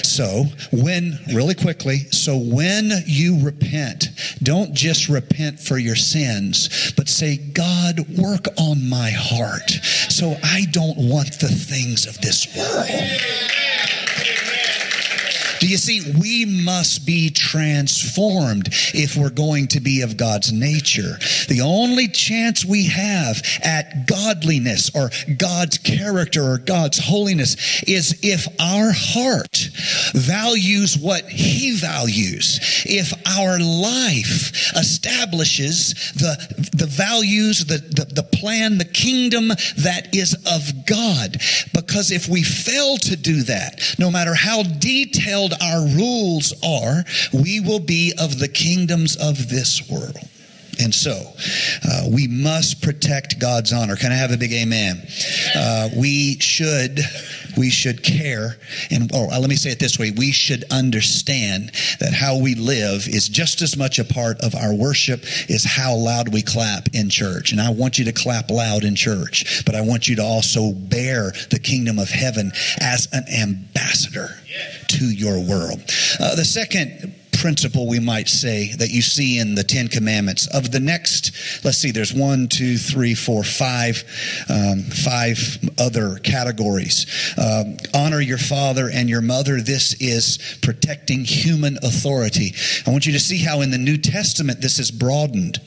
So, 0.03 0.45
when, 0.71 1.19
really 1.33 1.55
quickly, 1.55 1.99
so 2.11 2.37
when 2.37 2.91
you 3.05 3.43
repent, 3.43 4.09
don't 4.41 4.73
just 4.73 5.09
repent 5.09 5.59
for 5.59 5.77
your 5.77 5.95
sins, 5.95 6.93
but 6.95 7.09
say, 7.09 7.37
God, 7.37 7.99
work 8.17 8.45
on 8.57 8.87
my 8.87 9.09
heart 9.09 9.69
so 10.09 10.35
I 10.43 10.65
don't 10.71 10.97
want 10.97 11.39
the 11.39 11.47
things 11.47 12.07
of 12.07 12.19
this 12.21 12.47
world. 12.55 12.89
Do 15.59 15.67
you 15.67 15.77
see? 15.77 16.01
We 16.19 16.45
must 16.45 17.05
be 17.05 17.29
transformed 17.29 18.69
if 18.93 19.15
we're 19.15 19.29
going 19.29 19.67
to 19.69 19.79
be 19.79 20.01
of 20.01 20.17
God's 20.17 20.51
nature. 20.51 21.17
The 21.47 21.61
only 21.63 22.07
chance 22.07 22.65
we 22.65 22.87
have 22.87 23.41
at 23.63 24.07
godliness 24.07 24.91
or 24.95 25.09
God's 25.37 25.77
character 25.77 26.43
or 26.43 26.57
God's 26.57 26.99
holiness 26.99 27.83
is 27.87 28.19
if 28.21 28.47
our 28.59 28.91
heart 28.93 29.69
values 30.13 30.97
what 30.97 31.25
He 31.25 31.75
values. 31.77 32.59
If 32.85 33.13
our 33.27 33.59
life 33.59 34.73
establishes 34.75 35.93
the, 36.13 36.69
the 36.73 36.85
values, 36.85 37.65
the, 37.65 37.77
the, 37.77 38.05
the 38.05 38.23
plan, 38.23 38.77
the 38.77 38.85
kingdom 38.85 39.49
that 39.49 40.09
is 40.13 40.33
of 40.45 40.85
God. 40.85 41.37
Because 41.73 42.11
if 42.11 42.27
we 42.27 42.43
fail 42.43 42.97
to 42.97 43.15
do 43.15 43.43
that, 43.43 43.95
no 43.99 44.11
matter 44.11 44.33
how 44.33 44.63
detailed 44.63 45.53
our 45.61 45.85
rules 45.87 46.53
are, 46.63 47.03
we 47.33 47.59
will 47.59 47.79
be 47.79 48.13
of 48.19 48.39
the 48.39 48.47
kingdoms 48.47 49.15
of 49.15 49.49
this 49.49 49.89
world. 49.89 50.17
And 50.79 50.93
so, 50.93 51.33
uh, 51.83 52.09
we 52.11 52.27
must 52.27 52.81
protect 52.81 53.39
God's 53.39 53.73
honor. 53.73 53.95
Can 53.95 54.11
I 54.11 54.15
have 54.15 54.31
a 54.31 54.37
big 54.37 54.53
amen? 54.53 55.05
Uh, 55.55 55.89
we 55.95 56.39
should 56.39 56.99
we 57.57 57.69
should 57.69 58.03
care, 58.03 58.57
and 58.91 59.13
or 59.13 59.27
let 59.27 59.49
me 59.49 59.55
say 59.55 59.71
it 59.71 59.79
this 59.79 59.97
way: 59.97 60.11
we 60.11 60.31
should 60.31 60.65
understand 60.71 61.71
that 61.99 62.13
how 62.13 62.37
we 62.39 62.55
live 62.55 63.07
is 63.07 63.29
just 63.29 63.61
as 63.61 63.77
much 63.77 63.99
a 63.99 64.03
part 64.05 64.39
of 64.41 64.55
our 64.55 64.73
worship 64.73 65.23
as 65.49 65.63
how 65.63 65.95
loud 65.95 66.33
we 66.33 66.41
clap 66.41 66.89
in 66.93 67.09
church. 67.09 67.51
And 67.51 67.61
I 67.61 67.69
want 67.69 67.97
you 67.97 68.05
to 68.05 68.13
clap 68.13 68.49
loud 68.49 68.83
in 68.83 68.95
church, 68.95 69.63
but 69.65 69.75
I 69.75 69.81
want 69.81 70.07
you 70.07 70.15
to 70.17 70.23
also 70.23 70.71
bear 70.73 71.31
the 71.49 71.59
kingdom 71.59 71.99
of 71.99 72.09
heaven 72.09 72.51
as 72.79 73.07
an 73.11 73.25
ambassador 73.29 74.29
to 74.87 75.05
your 75.05 75.39
world. 75.39 75.81
Uh, 76.19 76.35
the 76.35 76.45
second 76.45 77.15
principle, 77.37 77.87
we 77.87 77.99
might 77.99 78.27
say, 78.27 78.73
that 78.75 78.89
you 78.89 79.01
see 79.01 79.39
in 79.39 79.55
the 79.55 79.63
Ten 79.63 79.87
Commandments. 79.87 80.47
Of 80.47 80.71
the 80.71 80.79
next, 80.79 81.63
let's 81.63 81.77
see, 81.77 81.91
there's 81.91 82.13
one, 82.13 82.47
two, 82.47 82.77
three, 82.77 83.13
four, 83.15 83.43
five, 83.43 84.03
um, 84.49 84.81
five 84.83 85.37
other 85.77 86.17
categories. 86.19 87.05
Um, 87.37 87.77
honor 87.93 88.21
your 88.21 88.37
father 88.37 88.89
and 88.89 89.09
your 89.09 89.21
mother. 89.21 89.61
This 89.61 89.93
is 90.01 90.57
protecting 90.61 91.25
human 91.25 91.77
authority. 91.83 92.53
I 92.85 92.91
want 92.91 93.05
you 93.05 93.13
to 93.13 93.19
see 93.19 93.37
how 93.37 93.61
in 93.61 93.71
the 93.71 93.77
New 93.77 93.97
Testament 93.97 94.61
this 94.61 94.79
is 94.79 94.91
broadened. 94.91 95.59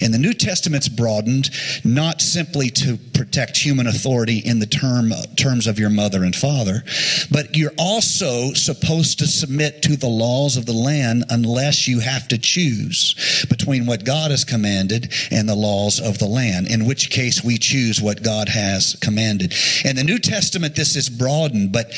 In 0.00 0.12
the 0.12 0.18
New 0.18 0.34
Testament's 0.34 0.88
broadened 0.88 1.50
not 1.84 2.20
simply 2.20 2.70
to 2.70 2.96
protect 3.14 3.56
human 3.56 3.86
authority 3.86 4.38
in 4.38 4.58
the 4.58 4.66
term 4.66 5.12
terms 5.36 5.66
of 5.66 5.78
your 5.78 5.90
mother 5.90 6.24
and 6.24 6.34
father, 6.34 6.82
but 7.30 7.56
you're 7.56 7.72
also 7.78 8.52
supposed 8.52 9.18
to 9.18 9.26
submit 9.26 9.82
to 9.82 9.96
the 9.96 10.08
laws 10.08 10.56
of 10.56 10.66
the 10.66 10.72
land 10.72 11.13
unless 11.28 11.86
you 11.86 12.00
have 12.00 12.26
to 12.28 12.38
choose 12.38 13.44
between 13.48 13.86
what 13.86 14.04
God 14.04 14.30
has 14.30 14.44
commanded 14.44 15.12
and 15.30 15.48
the 15.48 15.54
laws 15.54 16.00
of 16.00 16.18
the 16.18 16.26
land, 16.26 16.68
in 16.68 16.86
which 16.86 17.10
case 17.10 17.44
we 17.44 17.58
choose 17.58 18.00
what 18.00 18.22
God 18.22 18.48
has 18.48 18.96
commanded. 19.00 19.54
In 19.84 19.96
the 19.96 20.04
New 20.04 20.18
Testament, 20.18 20.74
this 20.74 20.96
is 20.96 21.08
broadened, 21.08 21.72
but 21.72 21.92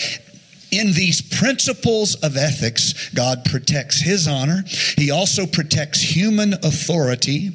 in 0.73 0.93
these 0.93 1.23
principles 1.23 2.17
of 2.17 2.37
ethics, 2.37 3.11
God 3.11 3.45
protects 3.45 4.01
his 4.01 4.27
honor. 4.27 4.65
He 4.97 5.11
also 5.11 5.47
protects 5.47 6.01
human 6.01 6.55
authority. 6.55 7.51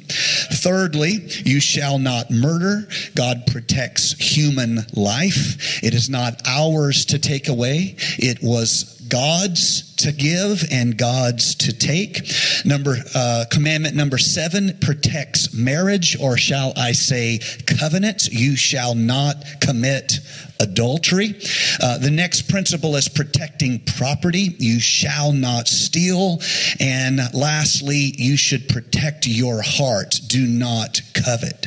Thirdly, 0.52 1.28
you 1.44 1.60
shall 1.60 1.98
not 1.98 2.30
murder. 2.30 2.88
God 3.14 3.46
protects 3.46 4.12
human 4.12 4.78
life. 4.94 5.82
It 5.84 5.94
is 5.94 6.08
not 6.08 6.40
ours 6.46 7.04
to 7.06 7.18
take 7.18 7.48
away. 7.48 7.96
It 8.18 8.38
was 8.42 9.01
God's 9.12 9.94
to 9.96 10.10
give 10.10 10.64
and 10.72 10.96
God's 10.96 11.54
to 11.56 11.72
take. 11.76 12.32
Number 12.64 12.96
uh, 13.14 13.44
commandment 13.50 13.94
number 13.94 14.16
seven 14.16 14.78
protects 14.80 15.52
marriage, 15.52 16.18
or 16.18 16.38
shall 16.38 16.72
I 16.78 16.92
say, 16.92 17.40
covenant. 17.66 18.28
You 18.32 18.56
shall 18.56 18.94
not 18.94 19.36
commit 19.60 20.20
adultery. 20.60 21.34
Uh, 21.82 21.98
the 21.98 22.10
next 22.10 22.48
principle 22.48 22.96
is 22.96 23.06
protecting 23.06 23.80
property. 23.80 24.56
You 24.58 24.80
shall 24.80 25.32
not 25.32 25.68
steal. 25.68 26.40
And 26.80 27.20
lastly, 27.34 28.14
you 28.16 28.38
should 28.38 28.66
protect 28.66 29.26
your 29.26 29.60
heart. 29.60 30.20
Do 30.26 30.46
not 30.46 31.02
covet. 31.12 31.66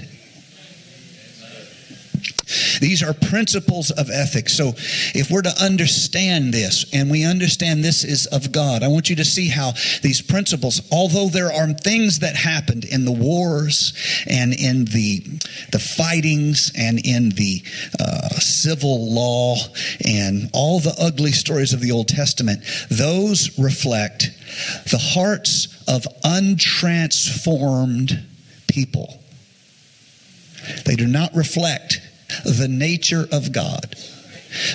These 2.80 3.02
are 3.02 3.14
principles 3.14 3.92
of 3.92 4.10
ethics. 4.10 4.54
So, 4.54 4.74
if 5.14 5.32
we're 5.32 5.42
to 5.42 5.64
understand 5.64 6.54
this 6.54 6.86
and 6.94 7.10
we 7.10 7.26
understand 7.26 7.84
this 7.84 8.04
is 8.04 8.28
of 8.28 8.52
God, 8.52 8.84
I 8.84 8.88
want 8.88 9.10
you 9.10 9.16
to 9.18 9.26
see 9.26 9.50
how 9.50 9.74
these 10.02 10.22
principles, 10.22 10.82
although 10.92 11.30
there 11.30 11.52
are 11.52 11.74
things 11.74 12.20
that 12.20 12.36
happened 12.36 12.86
in 12.86 13.06
the 13.06 13.12
wars 13.12 13.94
and 14.28 14.54
in 14.54 14.86
the, 14.86 15.22
the 15.72 15.80
fightings 15.80 16.72
and 16.78 17.04
in 17.06 17.30
the 17.30 17.64
uh, 18.00 18.30
civil 18.40 19.12
law 19.12 19.56
and 20.06 20.50
all 20.54 20.80
the 20.80 20.96
ugly 21.00 21.32
stories 21.32 21.74
of 21.74 21.82
the 21.82 21.92
Old 21.92 22.08
Testament, 22.08 22.64
those 22.90 23.58
reflect 23.58 24.30
the 24.92 25.00
hearts 25.00 25.68
of 25.88 26.04
untransformed 26.24 28.24
people. 28.68 29.20
They 30.86 30.96
do 30.96 31.08
not 31.08 31.36
reflect 31.36 32.00
the 32.44 32.68
nature 32.68 33.28
of 33.32 33.52
God. 33.52 33.96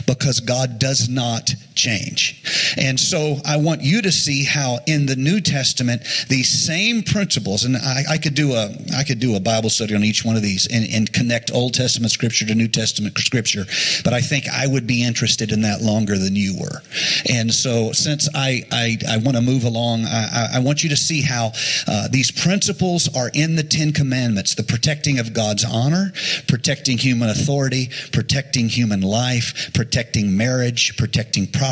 Because 0.07 0.41
God 0.41 0.79
does 0.79 1.09
not 1.09 1.55
change. 1.81 2.75
And 2.77 3.01
so 3.01 3.37
I 3.45 3.57
want 3.57 3.83
you 3.83 4.03
to 4.03 4.13
see 4.13 4.45
how 4.45 4.79
in 4.87 5.07
the 5.07 5.17
New 5.17 5.41
Testament 5.41 6.03
these 6.29 6.49
same 6.49 7.03
principles, 7.03 7.65
and 7.65 7.77
I, 7.77 8.03
I 8.13 8.19
could 8.19 8.35
do 8.35 8.53
a 8.53 8.71
I 8.97 9.05
could 9.05 9.19
do 9.19 9.37
a 9.37 9.41
Bible 9.41 9.71
study 9.71 9.95
on 9.95 10.05
each 10.05 10.25
one 10.25 10.37
of 10.37 10.43
these 10.43 10.67
and, 10.67 10.87
and, 10.93 11.11
connect 11.13 11.51
Old 11.53 11.75
Testament 11.75 12.13
scripture 12.13 12.47
to 12.47 12.55
New 12.55 12.69
Testament 12.69 13.17
scripture, 13.19 13.65
but 14.05 14.13
I 14.13 14.21
think 14.21 14.45
I 14.49 14.67
would 14.67 14.87
be 14.87 15.03
interested 15.03 15.53
in 15.53 15.63
that 15.63 15.81
longer 15.81 16.19
than 16.19 16.37
you 16.37 16.57
were. 16.61 16.83
And 17.29 17.53
so 17.53 17.93
since 17.93 18.29
I 18.35 18.63
I, 18.71 18.99
I 19.09 19.17
want 19.19 19.37
to 19.37 19.43
move 19.43 19.65
along, 19.65 20.05
I, 20.05 20.51
I, 20.55 20.59
want 20.61 20.83
you 20.83 20.91
to 20.91 20.97
see 20.97 21.23
how 21.23 21.53
uh, 21.89 22.09
these 22.09 22.31
principles 22.31 23.09
are 23.17 23.31
in 23.35 23.57
the 23.57 23.63
Ten 23.63 23.93
Commandments: 23.93 24.55
the 24.55 24.63
protecting 24.63 25.19
of 25.19 25.33
God's 25.33 25.65
honor, 25.65 26.13
protecting 26.47 26.99
human 26.99 27.31
authority, 27.31 27.91
protecting 28.13 28.69
human 28.69 29.01
life, 29.01 29.71
protecting 29.73 30.37
marriage, 30.37 30.97
protecting 30.97 31.47
property, 31.47 31.70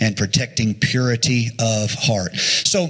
and 0.00 0.16
protecting 0.16 0.74
purity 0.74 1.50
of 1.58 1.92
heart. 1.94 2.36
So 2.36 2.88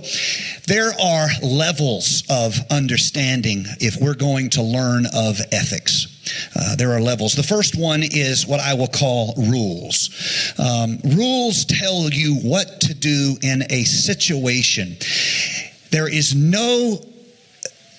there 0.67 0.93
are 1.01 1.29
levels 1.43 2.23
of 2.31 2.57
understanding 2.71 3.65
if 3.81 4.01
we're 4.01 4.15
going 4.15 4.51
to 4.51 4.63
learn 4.63 5.07
of 5.15 5.41
ethics. 5.53 6.07
Uh, 6.55 6.77
there 6.77 6.93
are 6.93 7.01
levels. 7.01 7.35
The 7.35 7.43
first 7.43 7.79
one 7.79 8.03
is 8.03 8.47
what 8.47 8.61
I 8.61 8.75
will 8.75 8.89
call 8.89 9.35
rules. 9.37 10.55
Um, 10.59 10.99
rules 11.17 11.65
tell 11.65 12.11
you 12.11 12.37
what 12.37 12.81
to 12.83 12.95
do 12.95 13.37
in 13.43 13.65
a 13.71 13.85
situation. 13.85 14.97
There 15.91 16.09
is 16.09 16.35
no 16.35 17.01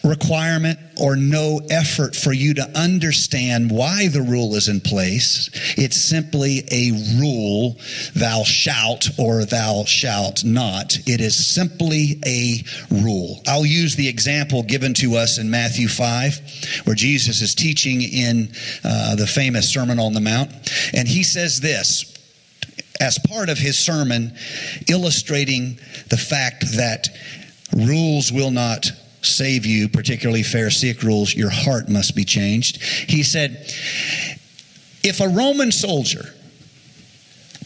requirement 0.03 0.79
or 0.99 1.15
no 1.15 1.59
effort 1.69 2.15
for 2.15 2.31
you 2.31 2.53
to 2.53 2.69
understand 2.77 3.69
why 3.71 4.07
the 4.07 4.21
rule 4.21 4.55
is 4.55 4.67
in 4.67 4.79
place. 4.79 5.49
It's 5.77 6.01
simply 6.01 6.63
a 6.71 6.91
rule, 7.19 7.77
thou 8.15 8.43
shalt 8.43 9.09
or 9.17 9.45
thou 9.45 9.83
shalt 9.85 10.43
not. 10.43 10.97
It 11.07 11.21
is 11.21 11.53
simply 11.53 12.21
a 12.25 12.63
rule. 13.03 13.41
I'll 13.47 13.65
use 13.65 13.95
the 13.95 14.07
example 14.07 14.63
given 14.63 14.93
to 14.95 15.15
us 15.15 15.37
in 15.37 15.49
Matthew 15.49 15.87
5, 15.87 16.83
where 16.85 16.95
Jesus 16.95 17.41
is 17.41 17.55
teaching 17.55 18.01
in 18.01 18.51
uh, 18.83 19.15
the 19.15 19.27
famous 19.27 19.71
Sermon 19.71 19.99
on 19.99 20.13
the 20.13 20.21
Mount. 20.21 20.51
And 20.93 21.07
he 21.07 21.23
says 21.23 21.59
this 21.59 22.15
as 22.99 23.17
part 23.17 23.49
of 23.49 23.57
his 23.57 23.79
sermon, 23.79 24.35
illustrating 24.89 25.79
the 26.09 26.17
fact 26.17 26.65
that 26.75 27.07
rules 27.73 28.31
will 28.31 28.51
not 28.51 28.91
save 29.21 29.65
you, 29.65 29.89
particularly 29.89 30.43
Pharisaic 30.43 31.03
rules, 31.03 31.33
your 31.33 31.49
heart 31.49 31.89
must 31.89 32.15
be 32.15 32.23
changed. 32.23 32.81
He 32.81 33.23
said, 33.23 33.73
if 35.03 35.19
a 35.19 35.27
Roman 35.27 35.71
soldier 35.71 36.33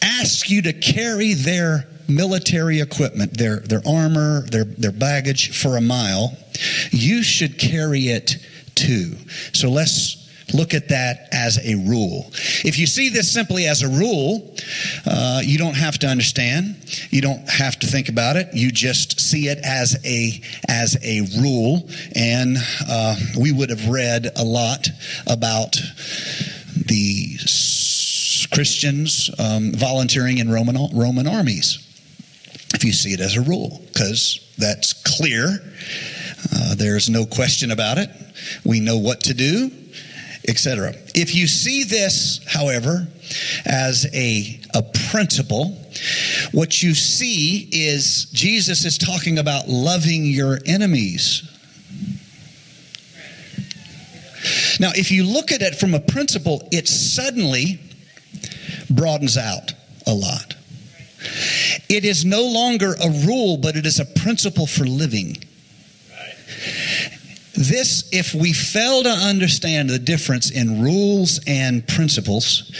asks 0.01 0.49
you 0.49 0.61
to 0.63 0.73
carry 0.73 1.33
their 1.33 1.87
military 2.07 2.81
equipment, 2.81 3.37
their, 3.37 3.59
their 3.59 3.81
armor, 3.87 4.41
their, 4.47 4.65
their 4.65 4.91
baggage 4.91 5.57
for 5.57 5.77
a 5.77 5.81
mile, 5.81 6.37
you 6.91 7.23
should 7.23 7.57
carry 7.57 8.09
it 8.09 8.37
too. 8.75 9.15
So 9.53 9.69
let's 9.69 10.22
look 10.53 10.73
at 10.73 10.89
that 10.89 11.27
as 11.32 11.58
a 11.65 11.75
rule. 11.75 12.25
If 12.65 12.77
you 12.77 12.88
see 12.88 13.10
this 13.10 13.32
simply 13.32 13.67
as 13.67 13.82
a 13.82 13.88
rule, 13.88 14.56
uh, 15.06 15.41
you 15.43 15.58
don't 15.58 15.75
have 15.75 15.97
to 15.99 16.08
understand. 16.08 16.75
You 17.10 17.21
don't 17.21 17.47
have 17.49 17.79
to 17.79 17.88
think 17.88 18.10
about 18.10 18.36
it. 18.36 18.49
You 18.53 18.71
just 18.71 19.19
see 19.19 19.47
it 19.47 19.60
as 19.63 19.97
a 20.06 20.41
as 20.67 20.97
a 21.03 21.21
rule. 21.41 21.88
And 22.15 22.58
uh, 22.88 23.15
we 23.39 23.51
would 23.51 23.69
have 23.69 23.88
read 23.88 24.29
a 24.36 24.43
lot 24.43 24.88
about 25.27 25.77
the 26.86 27.38
Christians 28.51 29.29
um, 29.39 29.71
volunteering 29.73 30.39
in 30.39 30.49
Roman 30.49 30.77
Roman 30.93 31.27
armies. 31.27 31.79
If 32.73 32.84
you 32.84 32.91
see 32.91 33.13
it 33.13 33.19
as 33.19 33.38
a 33.38 33.41
rule, 33.41 33.82
because 33.88 34.39
that's 34.58 34.93
clear. 34.93 35.60
Uh, 36.53 36.75
there's 36.75 37.10
no 37.10 37.25
question 37.25 37.71
about 37.71 37.97
it. 37.97 38.10
We 38.65 38.79
know 38.79 38.97
what 38.97 39.21
to 39.21 39.34
do 39.34 39.71
etc. 40.47 40.93
If 41.15 41.36
you 41.36 41.47
see 41.47 41.84
this, 41.84 42.39
however, 42.47 43.08
as 43.65 44.06
a, 44.13 44.60
a 44.73 44.84
principle, 45.10 45.77
what 46.51 46.84
you 46.84 46.93
see 46.93 47.69
is 47.71 48.25
Jesus 48.34 48.86
is 48.86 48.97
talking 48.97 49.39
about 49.39 49.67
loving 49.67 50.25
your 50.25 50.60
enemies. 50.65 51.49
Now, 54.79 54.91
if 54.95 55.12
you 55.12 55.23
look 55.25 55.51
at 55.51 55.62
it 55.62 55.75
from 55.75 55.93
a 55.93 55.99
principle, 55.99 56.67
it 56.71 56.88
suddenly 56.88 57.79
broadens 58.89 59.38
out 59.38 59.73
a 60.06 60.13
lot. 60.13 60.56
It 61.89 62.03
is 62.03 62.25
no 62.25 62.43
longer 62.43 62.93
a 62.93 63.10
rule, 63.25 63.58
but 63.58 63.75
it 63.77 63.86
is 63.86 63.99
a 63.99 64.06
principle 64.06 64.67
for 64.67 64.86
living. 64.86 65.38
This, 67.55 68.09
if 68.11 68.33
we 68.33 68.51
fail 68.51 69.03
to 69.03 69.09
understand 69.09 69.89
the 69.89 69.99
difference 69.99 70.49
in 70.49 70.81
rules 70.81 71.39
and 71.45 71.87
principles, 71.87 72.71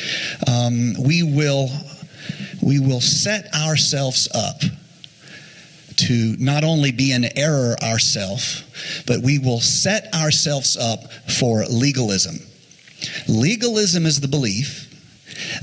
um, 0.47 0.95
we 0.99 1.21
will 1.21 1.69
we 2.62 2.79
will 2.79 3.01
set 3.01 3.53
ourselves 3.53 4.27
up 4.33 4.62
to 5.95 6.36
not 6.39 6.63
only 6.63 6.91
be 6.91 7.12
in 7.12 7.25
error 7.38 7.75
ourselves, 7.83 8.63
but 9.05 9.21
we 9.21 9.38
will 9.38 9.59
set 9.59 10.13
ourselves 10.13 10.77
up 10.77 11.12
for 11.38 11.65
legalism. 11.65 12.39
Legalism 13.27 14.05
is 14.05 14.21
the 14.21 14.27
belief 14.27 14.89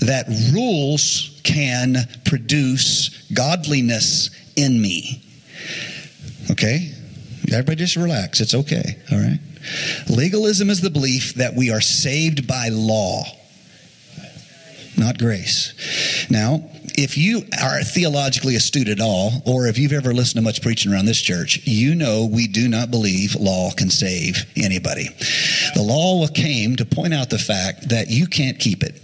that 0.00 0.26
rules 0.52 1.40
can 1.42 1.96
produce 2.24 3.26
godliness 3.32 4.30
in 4.56 4.80
me. 4.80 5.22
Okay? 6.50 6.92
Everybody 7.50 7.76
just 7.76 7.96
relax. 7.96 8.40
It's 8.40 8.54
okay. 8.54 8.96
All 9.10 9.18
right? 9.18 9.38
Legalism 10.08 10.70
is 10.70 10.80
the 10.80 10.90
belief 10.90 11.34
that 11.34 11.54
we 11.54 11.70
are 11.70 11.80
saved 11.80 12.46
by 12.46 12.68
law, 12.68 13.24
not 14.96 15.18
grace. 15.18 15.74
Now, 16.30 16.70
if 16.96 17.16
you 17.16 17.42
are 17.62 17.82
theologically 17.82 18.56
astute 18.56 18.88
at 18.88 19.00
all, 19.00 19.42
or 19.46 19.66
if 19.66 19.78
you've 19.78 19.92
ever 19.92 20.12
listened 20.12 20.38
to 20.38 20.42
much 20.42 20.62
preaching 20.62 20.92
around 20.92 21.06
this 21.06 21.20
church, 21.20 21.60
you 21.64 21.94
know 21.94 22.28
we 22.30 22.46
do 22.46 22.68
not 22.68 22.90
believe 22.90 23.34
law 23.36 23.70
can 23.72 23.90
save 23.90 24.44
anybody. 24.56 25.08
The 25.74 25.82
law 25.82 26.26
came 26.28 26.76
to 26.76 26.84
point 26.84 27.14
out 27.14 27.30
the 27.30 27.38
fact 27.38 27.90
that 27.90 28.08
you 28.08 28.26
can't 28.26 28.58
keep 28.58 28.82
it. 28.82 29.00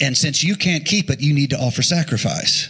And 0.00 0.16
since 0.16 0.44
you 0.44 0.56
can't 0.56 0.84
keep 0.84 1.10
it, 1.10 1.20
you 1.20 1.34
need 1.34 1.50
to 1.50 1.56
offer 1.58 1.82
sacrifice. 1.82 2.68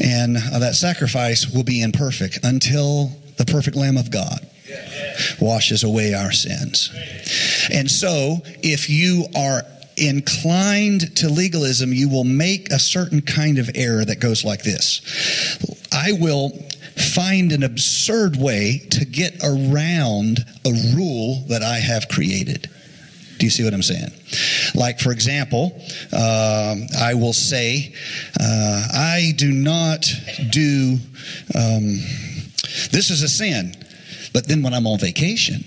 And 0.00 0.36
uh, 0.36 0.58
that 0.58 0.74
sacrifice 0.74 1.48
will 1.48 1.64
be 1.64 1.82
imperfect 1.82 2.40
until 2.42 3.12
the 3.36 3.44
perfect 3.44 3.76
Lamb 3.76 3.96
of 3.96 4.10
God 4.10 4.46
washes 5.40 5.84
away 5.84 6.14
our 6.14 6.32
sins. 6.32 6.90
And 7.72 7.90
so, 7.90 8.38
if 8.62 8.90
you 8.90 9.26
are 9.36 9.62
inclined 9.96 11.16
to 11.16 11.28
legalism, 11.28 11.92
you 11.92 12.08
will 12.08 12.24
make 12.24 12.70
a 12.70 12.78
certain 12.78 13.22
kind 13.22 13.58
of 13.58 13.70
error 13.74 14.04
that 14.04 14.20
goes 14.20 14.44
like 14.44 14.62
this 14.62 15.00
I 15.92 16.12
will 16.12 16.50
find 16.96 17.52
an 17.52 17.62
absurd 17.62 18.36
way 18.36 18.78
to 18.90 19.04
get 19.04 19.38
around 19.42 20.44
a 20.64 20.72
rule 20.94 21.44
that 21.48 21.62
I 21.62 21.78
have 21.78 22.08
created. 22.08 22.70
Do 23.38 23.46
you 23.46 23.50
see 23.50 23.64
what 23.64 23.74
I'm 23.74 23.82
saying? 23.82 24.10
Like, 24.74 24.98
for 25.00 25.12
example, 25.12 25.80
uh, 26.12 26.76
I 26.98 27.14
will 27.14 27.32
say, 27.32 27.94
uh, 28.40 28.88
I 28.92 29.32
do 29.36 29.52
not 29.52 30.06
do, 30.50 30.98
um, 31.54 32.00
this 32.90 33.10
is 33.10 33.22
a 33.22 33.28
sin. 33.28 33.74
But 34.32 34.48
then 34.48 34.62
when 34.62 34.74
I'm 34.74 34.86
on 34.86 34.98
vacation, 34.98 35.64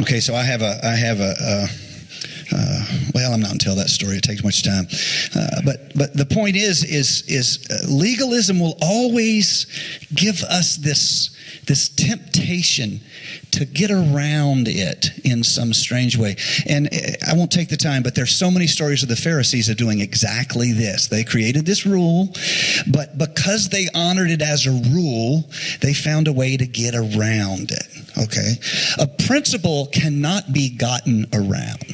okay, 0.00 0.20
so 0.20 0.34
I 0.34 0.44
have 0.44 0.62
a, 0.62 0.78
I 0.82 0.94
have 0.94 1.20
a, 1.20 1.34
a 1.40 1.68
uh, 2.54 2.84
well, 3.14 3.32
I'm 3.32 3.40
not 3.40 3.48
going 3.48 3.58
to 3.58 3.64
tell 3.64 3.76
that 3.76 3.88
story. 3.88 4.16
It 4.16 4.24
takes 4.24 4.44
much 4.44 4.62
time. 4.62 4.86
Uh, 5.34 5.62
but 5.64 5.92
but 5.96 6.14
the 6.14 6.26
point 6.26 6.56
is 6.56 6.84
is 6.84 7.22
is 7.28 7.66
uh, 7.70 7.86
legalism 7.88 8.58
will 8.58 8.76
always 8.80 9.66
give 10.14 10.42
us 10.42 10.76
this 10.76 11.36
this 11.66 11.88
temptation 11.88 13.00
to 13.52 13.64
get 13.64 13.90
around 13.90 14.66
it 14.68 15.10
in 15.24 15.44
some 15.44 15.72
strange 15.72 16.16
way. 16.16 16.36
And 16.68 16.86
uh, 16.88 17.30
I 17.30 17.34
won't 17.34 17.52
take 17.52 17.68
the 17.68 17.76
time, 17.76 18.02
but 18.02 18.14
there's 18.14 18.34
so 18.34 18.50
many 18.50 18.66
stories 18.66 19.02
of 19.02 19.08
the 19.08 19.16
Pharisees 19.16 19.68
of 19.68 19.76
doing 19.76 20.00
exactly 20.00 20.72
this. 20.72 21.06
They 21.06 21.24
created 21.24 21.66
this 21.66 21.86
rule, 21.86 22.30
but 22.90 23.18
because 23.18 23.68
they 23.68 23.88
honored 23.94 24.30
it 24.30 24.42
as 24.42 24.66
a 24.66 24.72
rule, 24.92 25.44
they 25.80 25.94
found 25.94 26.28
a 26.28 26.32
way 26.32 26.56
to 26.56 26.66
get 26.66 26.94
around 26.94 27.70
it. 27.70 27.86
Okay? 28.18 28.54
A 28.98 29.06
principle 29.26 29.86
cannot 29.92 30.52
be 30.52 30.70
gotten 30.70 31.26
around. 31.32 31.84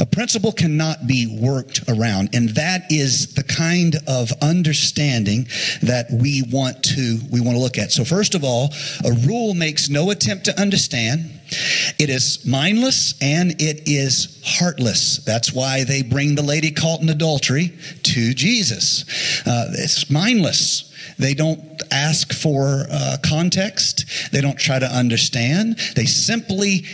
A 0.00 0.06
principle 0.06 0.52
cannot 0.52 1.06
be 1.06 1.38
worked 1.40 1.82
around, 1.88 2.34
and 2.34 2.50
that 2.50 2.90
is 2.90 3.34
the 3.34 3.42
kind 3.42 3.96
of 4.06 4.32
understanding 4.42 5.46
that 5.82 6.06
we 6.10 6.42
want 6.50 6.82
to 6.84 7.18
we 7.30 7.40
want 7.40 7.56
to 7.56 7.62
look 7.62 7.78
at. 7.78 7.92
So 7.92 8.04
first 8.04 8.34
of 8.34 8.44
all, 8.44 8.72
a 9.04 9.12
rule 9.26 9.54
makes 9.54 9.88
no 9.88 10.10
attempt 10.10 10.44
to 10.46 10.60
understand. 10.60 11.40
It 11.98 12.08
is 12.08 12.46
mindless 12.46 13.14
and 13.20 13.50
it 13.60 13.82
is 13.86 14.40
heartless. 14.44 15.18
That's 15.18 15.52
why 15.52 15.84
they 15.84 16.02
bring 16.02 16.34
the 16.34 16.42
lady 16.42 16.70
caught 16.70 17.00
in 17.02 17.08
adultery 17.08 17.76
to 18.04 18.34
Jesus. 18.34 19.04
Uh, 19.46 19.68
it's 19.72 20.10
mindless. 20.10 20.90
They 21.18 21.34
don't 21.34 21.82
ask 21.90 22.32
for 22.32 22.86
uh, 22.90 23.16
context. 23.24 24.06
They 24.32 24.40
don't 24.40 24.58
try 24.58 24.78
to 24.78 24.86
understand. 24.86 25.78
They 25.94 26.06
simply 26.06 26.86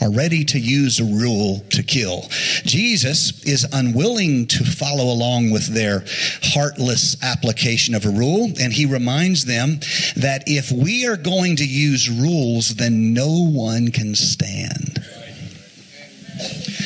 are 0.00 0.10
ready 0.10 0.44
to 0.44 0.58
use 0.58 1.00
a 1.00 1.04
rule 1.04 1.60
to 1.70 1.82
kill. 1.82 2.22
Jesus 2.64 3.44
is 3.44 3.66
unwilling 3.72 4.46
to 4.46 4.64
follow 4.64 5.12
along 5.12 5.50
with 5.50 5.66
their 5.68 6.04
heartless 6.42 7.22
application 7.22 7.94
of 7.94 8.04
a 8.04 8.10
rule, 8.10 8.50
and 8.60 8.72
he 8.72 8.86
reminds 8.86 9.44
them 9.44 9.80
that 10.16 10.44
if 10.46 10.70
we 10.70 11.06
are 11.06 11.16
going 11.16 11.56
to 11.56 11.66
use 11.66 12.08
rules, 12.08 12.74
then 12.74 13.12
no 13.12 13.48
one 13.50 13.90
can 13.90 14.14
stand. 14.14 15.02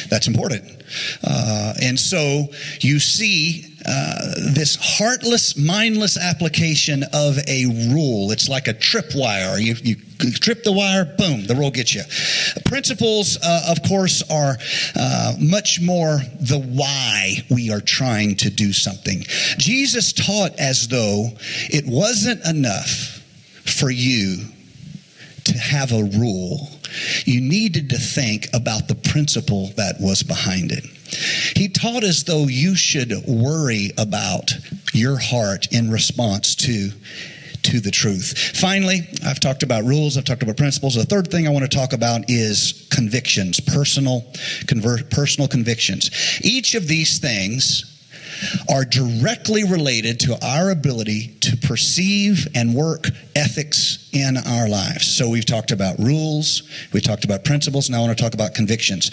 That's 0.08 0.26
important. 0.26 0.82
Uh, 1.24 1.74
and 1.82 1.98
so 1.98 2.48
you 2.80 2.98
see 2.98 3.71
uh, 3.86 4.34
this 4.54 4.76
heartless, 4.80 5.56
mindless 5.56 6.16
application 6.16 7.04
of 7.12 7.38
a 7.48 7.66
rule. 7.90 8.30
It's 8.30 8.48
like 8.48 8.68
a 8.68 8.74
tripwire. 8.74 9.60
You, 9.60 9.74
you 9.82 9.96
trip 10.30 10.62
the 10.62 10.72
wire, 10.72 11.04
boom, 11.04 11.46
the 11.46 11.54
rule 11.54 11.70
gets 11.70 11.94
you. 11.94 12.02
Principles, 12.64 13.38
uh, 13.42 13.66
of 13.68 13.82
course, 13.88 14.22
are 14.30 14.56
uh, 14.94 15.34
much 15.40 15.80
more 15.80 16.18
the 16.40 16.60
why 16.60 17.44
we 17.50 17.70
are 17.70 17.80
trying 17.80 18.36
to 18.36 18.50
do 18.50 18.72
something. 18.72 19.22
Jesus 19.58 20.12
taught 20.12 20.58
as 20.58 20.88
though 20.88 21.30
it 21.68 21.84
wasn't 21.86 22.44
enough 22.46 23.20
for 23.64 23.90
you 23.90 24.44
to 25.44 25.58
have 25.58 25.92
a 25.92 26.04
rule. 26.04 26.68
You 27.24 27.40
needed 27.40 27.90
to 27.90 27.98
think 27.98 28.48
about 28.52 28.86
the 28.86 28.94
principle 28.94 29.68
that 29.76 29.96
was 30.00 30.22
behind 30.22 30.70
it. 30.72 30.84
He 31.54 31.68
taught 31.68 32.04
as 32.04 32.24
though 32.24 32.46
you 32.46 32.74
should 32.74 33.12
worry 33.26 33.90
about 33.98 34.52
your 34.92 35.18
heart 35.18 35.68
in 35.72 35.90
response 35.90 36.54
to 36.56 36.90
to 37.62 37.78
the 37.80 37.90
truth. 37.92 38.36
Finally, 38.56 39.08
I've 39.24 39.38
talked 39.38 39.62
about 39.62 39.84
rules, 39.84 40.16
I've 40.16 40.24
talked 40.24 40.42
about 40.42 40.56
principles. 40.56 40.96
The 40.96 41.04
third 41.04 41.30
thing 41.30 41.46
I 41.46 41.50
want 41.50 41.70
to 41.70 41.76
talk 41.76 41.92
about 41.92 42.28
is 42.28 42.88
convictions, 42.90 43.60
personal 43.60 44.24
convert, 44.66 45.10
personal 45.10 45.46
convictions. 45.46 46.10
Each 46.42 46.74
of 46.74 46.88
these 46.88 47.18
things 47.18 47.91
are 48.68 48.84
directly 48.84 49.64
related 49.64 50.20
to 50.20 50.38
our 50.44 50.70
ability 50.70 51.36
to 51.40 51.56
perceive 51.56 52.46
and 52.54 52.74
work 52.74 53.06
ethics 53.34 54.08
in 54.12 54.36
our 54.36 54.68
lives. 54.68 55.06
So 55.06 55.28
we've 55.28 55.46
talked 55.46 55.70
about 55.70 55.98
rules, 55.98 56.62
we 56.92 57.00
talked 57.00 57.24
about 57.24 57.44
principles, 57.44 57.88
now 57.88 57.98
I 57.98 58.00
want 58.06 58.16
to 58.16 58.22
talk 58.22 58.34
about 58.34 58.54
convictions. 58.54 59.10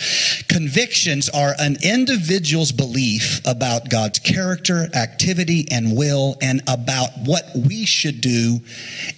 Convictions 0.48 1.30
are 1.30 1.54
an 1.60 1.78
individual's 1.84 2.72
belief 2.72 3.42
about 3.46 3.90
God's 3.90 4.20
character, 4.20 4.88
activity, 4.94 5.68
and 5.72 5.96
will, 5.96 6.38
and 6.42 6.62
about 6.68 7.12
what 7.26 7.46
we 7.56 7.86
should 7.86 8.22
do 8.22 8.60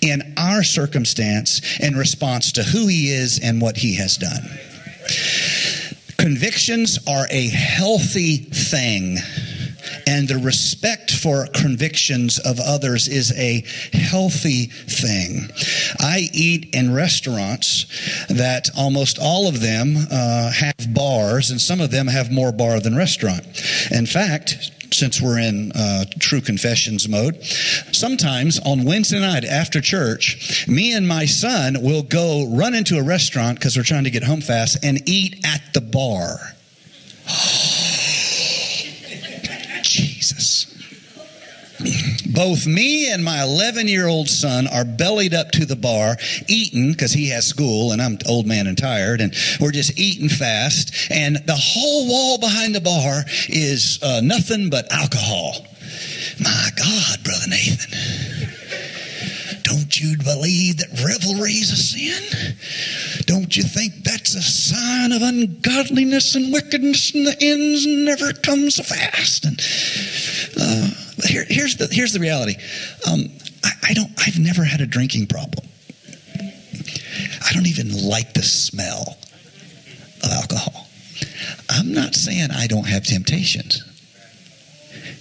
in 0.01 0.33
our 0.37 0.63
circumstance 0.63 1.79
in 1.79 1.95
response 1.95 2.51
to 2.53 2.63
who 2.63 2.87
He 2.87 3.11
is 3.11 3.39
and 3.43 3.61
what 3.61 3.77
He 3.77 3.95
has 3.95 4.17
done. 4.17 4.49
Convictions 6.17 6.99
are 7.07 7.25
a 7.31 7.47
healthy 7.49 8.37
thing 8.37 9.17
and 10.07 10.27
the 10.27 10.37
respect 10.37 11.11
for 11.11 11.47
convictions 11.47 12.39
of 12.39 12.59
others 12.59 13.07
is 13.07 13.31
a 13.37 13.63
healthy 13.93 14.65
thing. 14.65 15.49
I 15.99 16.29
eat 16.33 16.73
in 16.73 16.93
restaurants 16.93 17.85
that 18.27 18.69
almost 18.77 19.19
all 19.19 19.47
of 19.47 19.61
them 19.61 19.95
uh, 20.11 20.51
have 20.51 20.93
bars, 20.93 21.51
and 21.51 21.59
some 21.59 21.81
of 21.81 21.91
them 21.91 22.07
have 22.07 22.31
more 22.31 22.51
bar 22.51 22.79
than 22.79 22.95
restaurant. 22.95 23.45
In 23.91 24.05
fact, 24.05 24.71
since 24.93 25.21
we're 25.21 25.39
in 25.39 25.71
uh, 25.73 26.05
true 26.19 26.41
confessions 26.41 27.07
mode, 27.07 27.43
sometimes 27.43 28.59
on 28.59 28.83
Wednesday 28.83 29.19
night 29.19 29.45
after 29.45 29.81
church, 29.81 30.67
me 30.67 30.93
and 30.93 31.07
my 31.07 31.25
son 31.25 31.81
will 31.81 32.03
go 32.03 32.47
run 32.49 32.73
into 32.73 32.97
a 32.97 33.03
restaurant 33.03 33.57
because 33.57 33.77
we're 33.77 33.83
trying 33.83 34.03
to 34.03 34.11
get 34.11 34.23
home 34.23 34.41
fast 34.41 34.83
and 34.83 35.07
eat 35.07 35.45
at 35.45 35.61
the 35.73 35.81
bar. 35.81 36.37
Jesus. 40.31 40.67
Both 42.33 42.67
me 42.67 43.11
and 43.11 43.23
my 43.23 43.41
11 43.41 43.87
year 43.87 44.07
old 44.07 44.29
son 44.29 44.67
are 44.67 44.85
bellied 44.85 45.33
up 45.33 45.51
to 45.51 45.65
the 45.65 45.75
bar, 45.75 46.15
eating 46.47 46.91
because 46.91 47.11
he 47.11 47.29
has 47.29 47.45
school 47.47 47.91
and 47.91 48.01
I'm 48.01 48.19
old 48.27 48.45
man 48.45 48.67
and 48.67 48.77
tired, 48.77 49.19
and 49.19 49.33
we're 49.59 49.71
just 49.71 49.97
eating 49.97 50.29
fast. 50.29 51.11
And 51.11 51.37
the 51.37 51.55
whole 51.55 52.07
wall 52.07 52.37
behind 52.37 52.75
the 52.75 52.81
bar 52.81 53.23
is 53.49 53.99
uh, 54.03 54.21
nothing 54.23 54.69
but 54.69 54.91
alcohol. 54.91 55.65
My 56.39 56.69
God, 56.75 57.23
Brother 57.23 57.47
Nathan. 57.49 58.30
Don't 59.63 59.99
you 59.99 60.17
believe 60.17 60.77
that 60.77 60.89
revelry 61.05 61.51
is 61.51 61.71
a 61.71 61.75
sin? 61.75 63.25
Don't 63.25 63.55
you 63.55 63.63
think 63.63 64.03
that's 64.03 64.35
a 64.35 64.41
sign 64.41 65.11
of 65.11 65.21
ungodliness 65.21 66.35
and 66.35 66.51
wickedness 66.51 67.13
and 67.13 67.27
the 67.27 67.37
ends 67.41 67.85
never 67.85 68.33
comes 68.33 68.79
fast? 68.79 69.45
And 69.45 69.59
uh, 70.59 70.89
here, 71.27 71.45
here's 71.47 71.77
the 71.77 71.87
here's 71.91 72.13
the 72.13 72.19
reality. 72.19 72.55
Um, 73.09 73.31
I, 73.63 73.71
I 73.89 73.93
don't. 73.93 74.11
I've 74.17 74.39
never 74.39 74.63
had 74.63 74.81
a 74.81 74.87
drinking 74.87 75.27
problem. 75.27 75.65
I 76.39 77.53
don't 77.53 77.67
even 77.67 78.07
like 78.07 78.33
the 78.33 78.43
smell 78.43 79.17
of 80.23 80.31
alcohol. 80.31 80.87
I'm 81.69 81.93
not 81.93 82.15
saying 82.15 82.49
I 82.51 82.67
don't 82.67 82.87
have 82.87 83.03
temptations. 83.03 83.83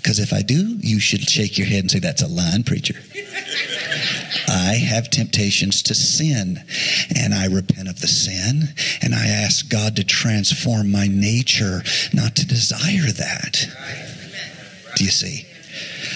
Because 0.03 0.19
if 0.19 0.33
I 0.33 0.43
do, 0.43 0.77
you 0.81 0.99
should 0.99 1.29
shake 1.29 1.59
your 1.59 1.67
head 1.67 1.81
and 1.81 1.91
say, 1.91 1.99
That's 1.99 2.23
a 2.23 2.29
lying 2.29 2.65
preacher. 2.65 2.95
I 4.49 4.75
have 4.75 5.11
temptations 5.11 5.83
to 5.85 5.95
sin, 5.95 6.63
and 7.15 7.35
I 7.35 7.47
repent 7.47 7.89
of 7.89 8.01
the 8.01 8.09
sin, 8.09 8.75
and 9.03 9.15
I 9.15 9.27
ask 9.27 9.69
God 9.69 9.97
to 9.97 10.05
transform 10.05 10.91
my 10.91 11.07
nature, 11.07 11.83
not 12.13 12.37
to 12.37 12.47
desire 12.47 13.13
that. 13.13 13.67
Do 14.97 15.05
you 15.05 15.11
see? 15.11 15.47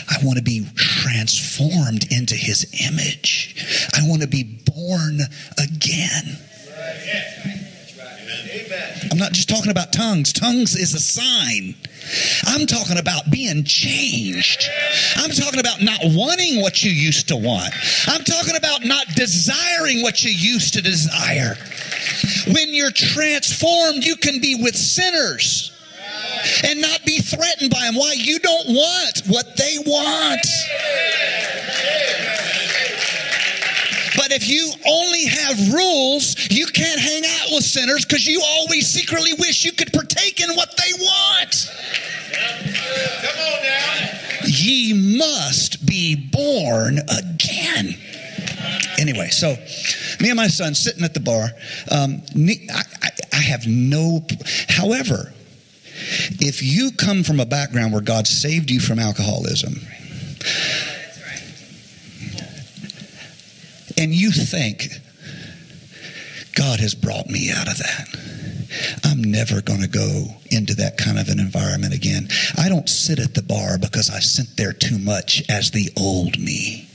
I 0.09 0.16
want 0.25 0.38
to 0.38 0.42
be 0.42 0.66
transformed 0.75 2.11
into 2.11 2.35
his 2.35 2.66
image. 2.88 3.55
I 3.94 4.09
want 4.09 4.23
to 4.23 4.29
be 4.29 4.42
born 4.42 5.20
again. 5.59 6.38
I'm 9.11 9.19
not 9.19 9.33
just 9.33 9.49
talking 9.49 9.71
about 9.71 9.93
tongues. 9.93 10.33
Tongues 10.33 10.77
is 10.77 10.95
a 10.95 11.01
sign. 11.01 11.75
I'm 12.45 12.67
talking 12.67 12.99
about 12.99 13.31
being 13.31 13.64
changed. 13.64 14.69
I'm 15.17 15.31
talking 15.31 15.61
about 15.61 15.83
not 15.83 15.99
wanting 16.03 16.61
what 16.61 16.83
you 16.83 16.90
used 16.90 17.29
to 17.29 17.37
want. 17.37 17.75
I'm 18.07 18.23
talking 18.25 18.57
about 18.57 18.85
not 18.85 19.07
desiring 19.14 20.03
what 20.03 20.23
you 20.23 20.31
used 20.31 20.75
to 20.75 20.83
desire. 20.83 21.57
When 22.47 22.75
you're 22.75 22.93
transformed, 22.93 24.05
you 24.05 24.17
can 24.17 24.40
be 24.40 24.57
with 24.62 24.77
sinners 24.77 25.73
and 26.64 26.81
not 26.81 27.05
be 27.05 27.19
threatened 27.19 27.71
by 27.71 27.81
them. 27.81 27.95
Why? 27.95 28.14
You 28.17 28.38
don't 28.38 28.69
want 28.69 29.23
what 29.27 29.57
they 29.57 29.79
want. 29.85 30.47
But 34.25 34.33
if 34.33 34.49
you 34.49 34.73
only 34.89 35.27
have 35.27 35.75
rules, 35.75 36.51
you 36.51 36.65
can't 36.65 36.99
hang 36.99 37.25
out 37.27 37.49
with 37.51 37.63
sinners 37.63 38.07
because 38.07 38.27
you 38.27 38.41
always 38.43 38.89
secretly 38.89 39.33
wish 39.39 39.67
you 39.67 39.73
could 39.73 39.93
partake 39.93 40.41
in 40.41 40.57
what 40.57 40.75
they 40.79 40.93
want. 40.99 41.71
Come 43.21 43.39
on 43.39 43.63
now. 43.63 44.21
Ye 44.47 45.19
must 45.19 45.85
be 45.85 46.17
born 46.17 47.01
again. 47.01 47.99
Anyway, 48.99 49.29
so 49.29 49.57
me 50.21 50.31
and 50.31 50.39
my 50.39 50.49
son 50.49 50.75
sitting 50.75 51.05
at 51.05 51.13
the 51.13 51.21
bar. 51.21 51.51
Um, 51.91 52.23
I, 52.35 52.83
I, 53.03 53.11
I 53.31 53.41
have 53.43 53.67
no, 53.67 54.27
however, 54.71 55.35
if 56.41 56.63
you 56.63 56.93
come 56.93 57.25
from 57.25 57.41
a 57.41 57.47
background 57.47 57.93
where 57.93 58.01
God 58.01 58.27
saved 58.27 58.71
you 58.71 58.81
from 58.81 58.99
alcoholism, 58.99 59.75
and 63.97 64.13
you 64.13 64.31
think, 64.31 64.89
God 66.55 66.81
has 66.81 66.95
brought 66.95 67.29
me 67.29 67.51
out 67.51 67.69
of 67.69 67.79
that. 67.79 68.09
I'm 69.05 69.23
never 69.23 69.61
going 69.61 69.83
to 69.83 69.89
go 69.89 70.27
into 70.51 70.75
that 70.77 70.99
kind 70.99 71.19
of 71.19 71.29
an 71.29 71.39
environment 71.39 71.95
again. 71.95 72.29
I 72.57 72.69
don't 72.69 72.89
sit 72.89 73.19
at 73.19 73.35
the 73.35 73.43
bar 73.43 73.79
because 73.79 74.11
I 74.11 74.21
sent 74.21 74.57
there 74.57 74.73
too 74.73 74.99
much 74.99 75.43
as 75.49 75.71
the 75.71 75.91
old 75.97 76.39
me. 76.39 76.89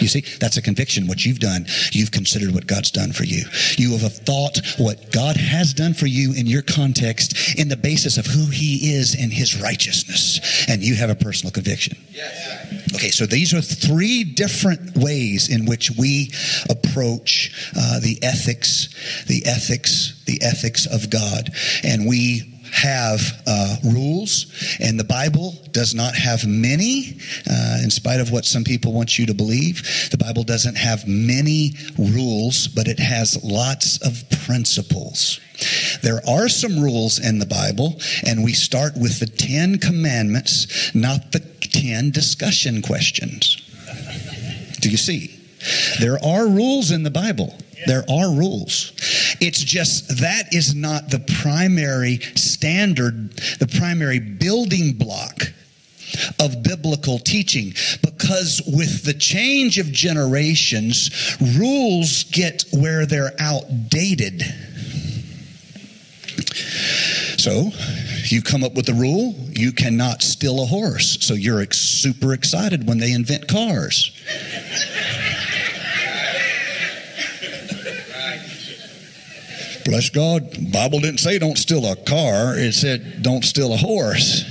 You 0.00 0.08
see, 0.08 0.22
that's 0.38 0.56
a 0.56 0.62
conviction. 0.62 1.06
What 1.06 1.24
you've 1.24 1.40
done, 1.40 1.66
you've 1.92 2.10
considered 2.10 2.54
what 2.54 2.66
God's 2.66 2.90
done 2.90 3.12
for 3.12 3.24
you. 3.24 3.44
You 3.76 3.96
have 3.98 4.14
thought 4.14 4.58
what 4.78 5.12
God 5.12 5.36
has 5.36 5.74
done 5.74 5.94
for 5.94 6.06
you 6.06 6.32
in 6.32 6.46
your 6.46 6.62
context 6.62 7.58
in 7.58 7.68
the 7.68 7.76
basis 7.76 8.16
of 8.16 8.26
who 8.26 8.46
He 8.46 8.94
is 8.94 9.14
in 9.14 9.30
His 9.30 9.60
righteousness. 9.60 10.40
And 10.68 10.82
you 10.82 10.94
have 10.94 11.10
a 11.10 11.14
personal 11.14 11.52
conviction. 11.52 11.96
Okay, 12.94 13.10
so 13.10 13.26
these 13.26 13.54
are 13.54 13.60
three 13.60 14.24
different 14.24 14.96
ways 14.96 15.48
in 15.48 15.66
which 15.66 15.90
we 15.98 16.32
approach 16.68 17.72
uh, 17.76 18.00
the 18.00 18.18
ethics, 18.22 19.24
the 19.26 19.44
ethics, 19.46 20.22
the 20.26 20.40
ethics 20.42 20.86
of 20.86 21.10
God. 21.10 21.50
And 21.84 22.06
we 22.06 22.49
have 22.72 23.20
uh, 23.46 23.76
rules, 23.84 24.76
and 24.80 24.98
the 24.98 25.04
Bible 25.04 25.54
does 25.72 25.94
not 25.94 26.14
have 26.14 26.46
many, 26.46 27.18
uh, 27.50 27.80
in 27.82 27.90
spite 27.90 28.20
of 28.20 28.30
what 28.30 28.44
some 28.44 28.64
people 28.64 28.92
want 28.92 29.18
you 29.18 29.26
to 29.26 29.34
believe. 29.34 30.08
The 30.10 30.18
Bible 30.18 30.44
doesn't 30.44 30.76
have 30.76 31.06
many 31.06 31.72
rules, 31.98 32.68
but 32.68 32.88
it 32.88 32.98
has 32.98 33.42
lots 33.44 33.98
of 34.02 34.24
principles. 34.46 35.40
There 36.02 36.20
are 36.28 36.48
some 36.48 36.80
rules 36.80 37.18
in 37.18 37.38
the 37.38 37.46
Bible, 37.46 38.00
and 38.26 38.42
we 38.42 38.52
start 38.52 38.96
with 38.96 39.20
the 39.20 39.26
Ten 39.26 39.78
Commandments, 39.78 40.94
not 40.94 41.32
the 41.32 41.40
ten 41.40 42.10
discussion 42.10 42.82
questions. 42.82 43.56
Do 44.80 44.90
you 44.90 44.96
see? 44.96 45.36
There 46.00 46.18
are 46.24 46.48
rules 46.48 46.90
in 46.90 47.02
the 47.02 47.10
Bible. 47.10 47.54
There 47.86 48.04
are 48.10 48.30
rules. 48.34 48.92
It's 49.40 49.62
just 49.62 50.20
that 50.20 50.52
is 50.54 50.74
not 50.74 51.10
the 51.10 51.20
primary 51.42 52.18
standard, 52.34 53.32
the 53.58 53.66
primary 53.78 54.18
building 54.18 54.92
block 54.94 55.52
of 56.40 56.62
biblical 56.62 57.18
teaching 57.18 57.72
because 58.02 58.60
with 58.66 59.04
the 59.04 59.14
change 59.14 59.78
of 59.78 59.86
generations, 59.92 61.36
rules 61.56 62.24
get 62.24 62.64
where 62.72 63.06
they're 63.06 63.32
outdated. 63.38 64.42
So, 67.38 67.70
you 68.26 68.42
come 68.42 68.64
up 68.64 68.74
with 68.74 68.88
a 68.88 68.94
rule, 68.94 69.34
you 69.52 69.72
cannot 69.72 70.22
steal 70.22 70.62
a 70.62 70.66
horse. 70.66 71.18
So 71.20 71.34
you're 71.34 71.64
super 71.72 72.32
excited 72.32 72.86
when 72.86 72.98
they 72.98 73.12
invent 73.12 73.48
cars. 73.48 74.12
Bless 79.90 80.08
God, 80.08 80.70
Bible 80.70 81.00
didn't 81.00 81.18
say 81.18 81.36
don't 81.40 81.58
steal 81.58 81.84
a 81.84 81.96
car. 81.96 82.56
It 82.56 82.74
said 82.74 83.24
don't 83.24 83.44
steal 83.44 83.72
a 83.72 83.76
horse. 83.76 84.44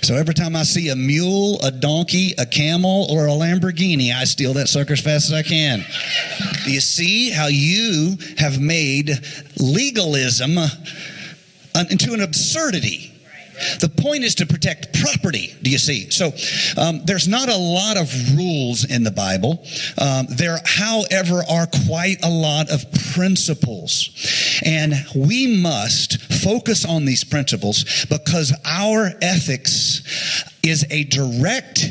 So 0.00 0.14
every 0.14 0.32
time 0.32 0.56
I 0.56 0.62
see 0.62 0.88
a 0.88 0.96
mule, 0.96 1.60
a 1.62 1.70
donkey, 1.70 2.32
a 2.38 2.46
camel, 2.46 3.06
or 3.10 3.26
a 3.26 3.32
Lamborghini, 3.32 4.14
I 4.14 4.24
steal 4.24 4.54
that 4.54 4.68
sucker 4.68 4.94
as 4.94 5.00
fast 5.02 5.28
as 5.28 5.34
I 5.34 5.42
can. 5.42 5.84
Do 6.64 6.72
you 6.72 6.80
see 6.80 7.28
how 7.28 7.48
you 7.48 8.16
have 8.38 8.58
made 8.58 9.10
legalism 9.58 10.56
into 11.90 12.14
an 12.14 12.22
absurdity? 12.22 13.12
The 13.80 13.88
point 13.88 14.24
is 14.24 14.34
to 14.36 14.46
protect 14.46 15.00
property, 15.00 15.54
do 15.62 15.70
you 15.70 15.78
see? 15.78 16.10
So 16.10 16.32
um, 16.76 17.02
there's 17.04 17.28
not 17.28 17.48
a 17.48 17.56
lot 17.56 17.96
of 17.96 18.36
rules 18.36 18.84
in 18.84 19.02
the 19.02 19.10
Bible. 19.10 19.64
Um, 19.98 20.26
there, 20.30 20.58
however, 20.64 21.42
are 21.48 21.66
quite 21.86 22.18
a 22.22 22.30
lot 22.30 22.70
of 22.70 22.84
principles. 23.12 24.10
And 24.64 24.94
we 25.14 25.60
must 25.60 26.20
focus 26.42 26.84
on 26.84 27.04
these 27.04 27.24
principles 27.24 28.06
because 28.06 28.52
our 28.64 29.12
ethics 29.22 30.02
is 30.62 30.84
a 30.90 31.04
direct 31.04 31.90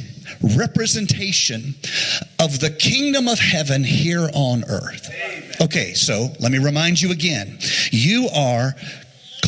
representation 0.58 1.76
of 2.40 2.60
the 2.60 2.70
kingdom 2.70 3.28
of 3.28 3.40
heaven 3.40 3.84
here 3.84 4.30
on 4.34 4.64
earth. 4.66 5.10
Okay, 5.62 5.94
so 5.94 6.30
let 6.40 6.52
me 6.52 6.58
remind 6.58 7.02
you 7.02 7.12
again. 7.12 7.58
You 7.92 8.30
are 8.36 8.76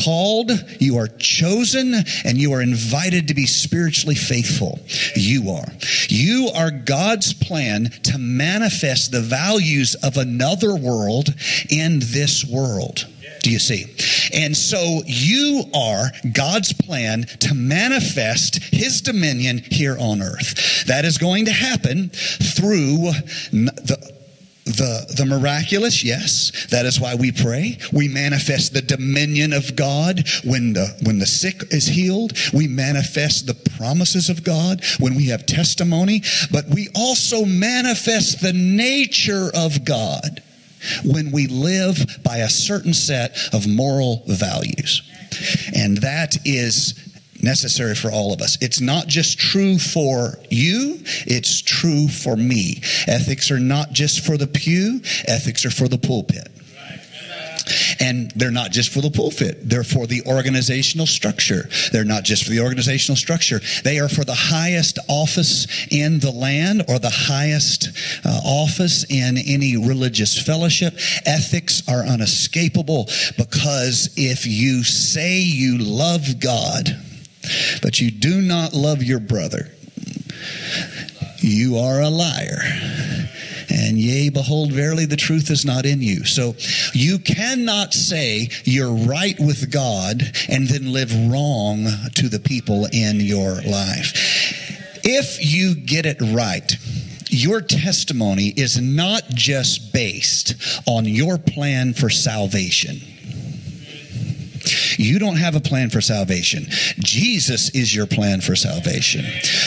called, 0.04 0.50
you 0.80 0.96
are 0.98 1.08
chosen, 1.18 1.94
and 2.24 2.38
you 2.38 2.52
are 2.52 2.62
invited 2.62 3.28
to 3.28 3.34
be 3.34 3.46
spiritually 3.46 4.14
faithful. 4.14 4.80
You 5.14 5.50
are. 5.50 5.68
You 6.08 6.50
are 6.54 6.70
God's 6.70 7.32
plan 7.32 7.90
to 8.04 8.18
manifest 8.18 9.12
the 9.12 9.20
values 9.20 9.94
of 9.96 10.16
another 10.16 10.74
world 10.74 11.34
in 11.70 12.00
this 12.00 12.44
world. 12.44 13.06
Do 13.42 13.50
you 13.50 13.58
see? 13.58 13.86
And 14.34 14.56
so 14.56 15.00
you 15.06 15.64
are 15.74 16.10
God's 16.32 16.72
plan 16.72 17.22
to 17.40 17.54
manifest 17.54 18.62
his 18.64 19.00
dominion 19.00 19.58
here 19.58 19.96
on 19.98 20.22
earth. 20.22 20.86
That 20.86 21.04
is 21.04 21.18
going 21.18 21.44
to 21.46 21.52
happen 21.52 22.10
through 22.10 23.12
the 23.52 24.17
the, 24.68 25.14
the 25.16 25.26
miraculous, 25.26 26.04
yes. 26.04 26.66
That 26.70 26.86
is 26.86 27.00
why 27.00 27.14
we 27.14 27.32
pray. 27.32 27.78
We 27.92 28.08
manifest 28.08 28.74
the 28.74 28.82
dominion 28.82 29.52
of 29.52 29.74
God 29.76 30.24
when 30.44 30.74
the, 30.74 30.96
when 31.02 31.18
the 31.18 31.26
sick 31.26 31.62
is 31.72 31.86
healed. 31.86 32.32
We 32.52 32.68
manifest 32.68 33.46
the 33.46 33.54
promises 33.76 34.28
of 34.28 34.44
God 34.44 34.82
when 34.98 35.14
we 35.14 35.26
have 35.28 35.46
testimony. 35.46 36.22
But 36.52 36.66
we 36.66 36.88
also 36.94 37.44
manifest 37.44 38.40
the 38.40 38.52
nature 38.52 39.50
of 39.54 39.84
God 39.84 40.42
when 41.04 41.32
we 41.32 41.46
live 41.46 42.20
by 42.22 42.38
a 42.38 42.48
certain 42.48 42.94
set 42.94 43.36
of 43.52 43.66
moral 43.66 44.22
values. 44.26 45.02
And 45.74 45.98
that 45.98 46.36
is 46.44 47.07
necessary 47.42 47.94
for 47.94 48.10
all 48.10 48.32
of 48.32 48.40
us. 48.40 48.58
It's 48.60 48.80
not 48.80 49.06
just 49.06 49.38
true 49.38 49.78
for 49.78 50.38
you, 50.50 50.98
it's 51.26 51.60
true 51.60 52.08
for 52.08 52.36
me. 52.36 52.82
Ethics 53.06 53.50
are 53.50 53.60
not 53.60 53.92
just 53.92 54.24
for 54.24 54.36
the 54.36 54.46
pew, 54.46 55.00
ethics 55.26 55.64
are 55.64 55.70
for 55.70 55.88
the 55.88 55.98
pulpit. 55.98 56.48
And 58.00 58.30
they're 58.32 58.50
not 58.50 58.70
just 58.70 58.90
for 58.90 59.00
the 59.00 59.10
pulpit, 59.10 59.68
they're 59.68 59.84
for 59.84 60.06
the 60.06 60.22
organizational 60.26 61.06
structure. 61.06 61.68
They're 61.92 62.04
not 62.04 62.24
just 62.24 62.44
for 62.44 62.50
the 62.50 62.60
organizational 62.60 63.16
structure, 63.16 63.60
they 63.84 63.98
are 63.98 64.08
for 64.08 64.24
the 64.24 64.34
highest 64.34 64.98
office 65.08 65.66
in 65.90 66.18
the 66.20 66.30
land 66.30 66.84
or 66.88 66.98
the 66.98 67.10
highest 67.10 67.90
uh, 68.24 68.40
office 68.44 69.04
in 69.10 69.36
any 69.38 69.76
religious 69.76 70.40
fellowship. 70.40 70.94
Ethics 71.26 71.82
are 71.88 72.04
unescapable 72.04 73.04
because 73.36 74.14
if 74.16 74.46
you 74.46 74.82
say 74.82 75.38
you 75.38 75.78
love 75.78 76.40
God, 76.40 76.96
but 77.82 78.00
you 78.00 78.10
do 78.10 78.40
not 78.40 78.74
love 78.74 79.02
your 79.02 79.20
brother, 79.20 79.70
you 81.38 81.78
are 81.78 82.00
a 82.00 82.10
liar. 82.10 82.60
And 83.70 83.98
yea, 83.98 84.30
behold, 84.30 84.72
verily 84.72 85.04
the 85.04 85.16
truth 85.16 85.50
is 85.50 85.64
not 85.64 85.84
in 85.84 86.00
you. 86.00 86.24
So 86.24 86.56
you 86.94 87.18
cannot 87.18 87.92
say 87.92 88.48
you're 88.64 88.92
right 88.92 89.38
with 89.38 89.70
God 89.70 90.22
and 90.48 90.66
then 90.66 90.92
live 90.92 91.12
wrong 91.30 91.86
to 92.14 92.28
the 92.28 92.40
people 92.40 92.86
in 92.92 93.20
your 93.20 93.60
life. 93.62 95.00
If 95.04 95.38
you 95.44 95.74
get 95.74 96.06
it 96.06 96.20
right, 96.20 96.74
your 97.30 97.60
testimony 97.60 98.54
is 98.56 98.80
not 98.80 99.28
just 99.30 99.92
based 99.92 100.54
on 100.86 101.04
your 101.04 101.36
plan 101.36 101.92
for 101.92 102.08
salvation 102.08 103.00
you 104.98 105.18
don't 105.18 105.36
have 105.36 105.54
a 105.54 105.60
plan 105.60 105.90
for 105.90 106.00
salvation. 106.00 106.66
Jesus 106.98 107.70
is 107.70 107.94
your 107.94 108.06
plan 108.06 108.40
for 108.40 108.56
salvation. 108.56 109.24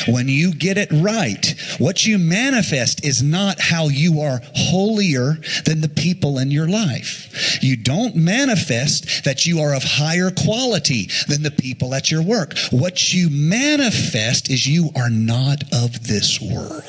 When 0.07 0.27
you 0.27 0.53
get 0.53 0.77
it 0.77 0.91
right, 0.91 1.55
what 1.77 2.05
you 2.05 2.17
manifest 2.17 3.05
is 3.05 3.23
not 3.23 3.59
how 3.59 3.87
you 3.87 4.21
are 4.21 4.41
holier 4.55 5.37
than 5.65 5.81
the 5.81 5.89
people 5.89 6.37
in 6.37 6.51
your 6.51 6.67
life. 6.67 7.59
You 7.61 7.77
don't 7.77 8.15
manifest 8.15 9.23
that 9.23 9.45
you 9.45 9.59
are 9.59 9.73
of 9.73 9.83
higher 9.83 10.31
quality 10.31 11.09
than 11.27 11.43
the 11.43 11.51
people 11.51 11.93
at 11.93 12.11
your 12.11 12.23
work. 12.23 12.57
What 12.71 13.13
you 13.13 13.29
manifest 13.29 14.49
is 14.49 14.67
you 14.67 14.89
are 14.95 15.09
not 15.09 15.63
of 15.73 16.07
this 16.07 16.41
world. 16.41 16.83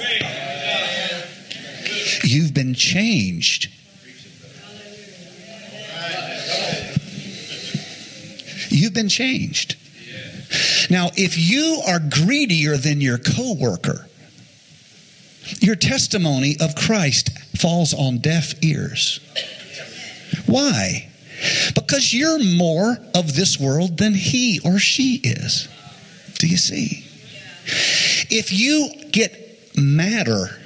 You've 2.25 2.55
been 2.55 2.75
changed 2.75 3.69
You've 8.83 8.95
been 8.95 9.09
changed. 9.09 9.77
Now, 10.91 11.11
if 11.17 11.39
you 11.39 11.81
are 11.87 12.01
greedier 12.01 12.77
than 12.77 13.01
your 13.01 13.17
coworker, 13.17 14.09
your 15.61 15.77
testimony 15.77 16.57
of 16.61 16.75
Christ 16.75 17.31
falls 17.57 17.95
on 17.95 18.19
deaf 18.19 18.55
ears. 18.65 19.21
Why? 20.47 21.09
Because 21.77 22.13
you're 22.13 22.43
more 22.43 22.99
of 23.15 23.37
this 23.37 23.61
world 23.61 23.99
than 23.99 24.15
he 24.15 24.59
or 24.65 24.81
she 24.81 25.21
is. 25.23 25.69
Do 26.41 26.49
you 26.49 26.57
see? 26.57 27.05
If 28.35 28.53
you 28.53 28.91
get 29.13 29.77
madder, 29.77 30.59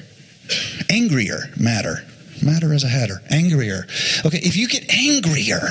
angrier, 0.88 1.50
madder, 1.60 2.02
madder 2.42 2.72
as 2.72 2.82
a 2.82 2.88
hatter, 2.88 3.20
angrier. 3.28 3.86
Okay, 4.24 4.38
if 4.38 4.56
you 4.56 4.68
get 4.68 4.90
angrier, 4.90 5.68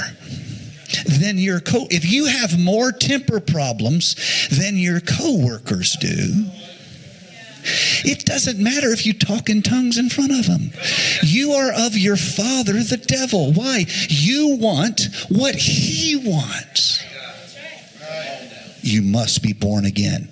than 1.06 1.38
your 1.38 1.60
co 1.60 1.88
if 1.90 2.10
you 2.10 2.26
have 2.26 2.60
more 2.60 2.92
temper 2.92 3.40
problems 3.40 4.16
than 4.50 4.78
your 4.78 5.00
coworkers 5.00 5.96
do 6.00 6.46
it 8.04 8.26
doesn't 8.26 8.60
matter 8.60 8.90
if 8.92 9.06
you 9.06 9.14
talk 9.14 9.50
in 9.50 9.62
tongues 9.62 9.98
in 9.98 10.10
front 10.10 10.32
of 10.32 10.46
them. 10.46 10.72
You 11.24 11.54
are 11.54 11.72
of 11.74 11.98
your 11.98 12.16
father, 12.16 12.74
the 12.74 12.98
devil. 12.98 13.54
Why? 13.54 13.86
You 14.08 14.58
want 14.58 15.08
what 15.30 15.56
he 15.56 16.16
wants. 16.16 17.04
You 18.82 19.02
must 19.02 19.42
be 19.42 19.54
born 19.54 19.86
again. 19.86 20.30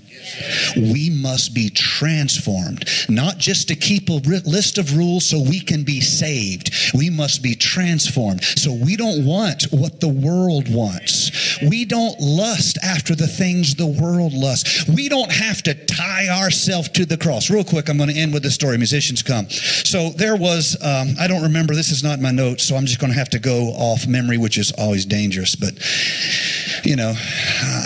We 0.76 1.10
must 1.10 1.54
be 1.54 1.70
transformed, 1.70 2.86
not 3.10 3.38
just 3.38 3.68
to 3.70 3.76
keep 3.76 4.10
a 4.10 4.14
list 4.14 4.78
of 4.78 4.98
rules 4.98 5.26
so 5.26 5.42
we 5.42 5.60
can 5.60 5.84
be 5.84 6.02
saved. 6.02 6.72
We 6.94 7.10
must 7.10 7.42
be 7.42 7.56
transformed. 7.56 8.44
So 8.44 8.74
we 8.74 8.96
don't 8.96 9.26
want 9.26 9.64
what 9.72 10.00
the 10.00 10.08
world 10.08 10.74
wants. 10.74 11.60
We 11.62 11.86
don't 11.86 12.20
lust 12.20 12.78
after 12.84 13.16
the 13.16 13.28
things 13.28 13.76
the 13.76 13.88
world 13.88 14.34
lusts. 14.34 14.88
We 14.88 15.10
don't 15.10 15.32
have 15.32 15.62
to 15.64 15.74
tie 15.74 16.28
ourselves 16.30 16.90
to 16.90 17.06
the 17.06 17.18
cross. 17.18 17.50
Real 17.50 17.64
quick, 17.64 17.90
I'm 17.90 17.98
going 17.98 18.10
to 18.10 18.16
end 18.16 18.34
with 18.34 18.44
the 18.44 18.52
story. 18.52 18.78
Musicians 18.78 19.22
come. 19.22 19.50
So 19.50 20.10
there 20.10 20.36
was, 20.36 20.76
um, 20.82 21.16
I 21.20 21.28
don't 21.28 21.44
remember, 21.44 21.76
this 21.76 21.92
is 21.92 22.04
not 22.04 22.20
my 22.20 22.32
notes, 22.32 22.64
so 22.64 22.76
I'm 22.76 22.86
just 22.86 23.00
going 23.00 23.12
to 23.12 23.18
have 23.18 23.30
to 23.30 23.40
go 23.40 23.68
off 23.70 24.08
memory, 24.08 24.38
which 24.38 24.58
is 24.58 24.72
always 24.78 25.06
dangerous. 25.06 25.56
But, 25.56 25.74
you 26.86 26.96
know, 26.96 27.14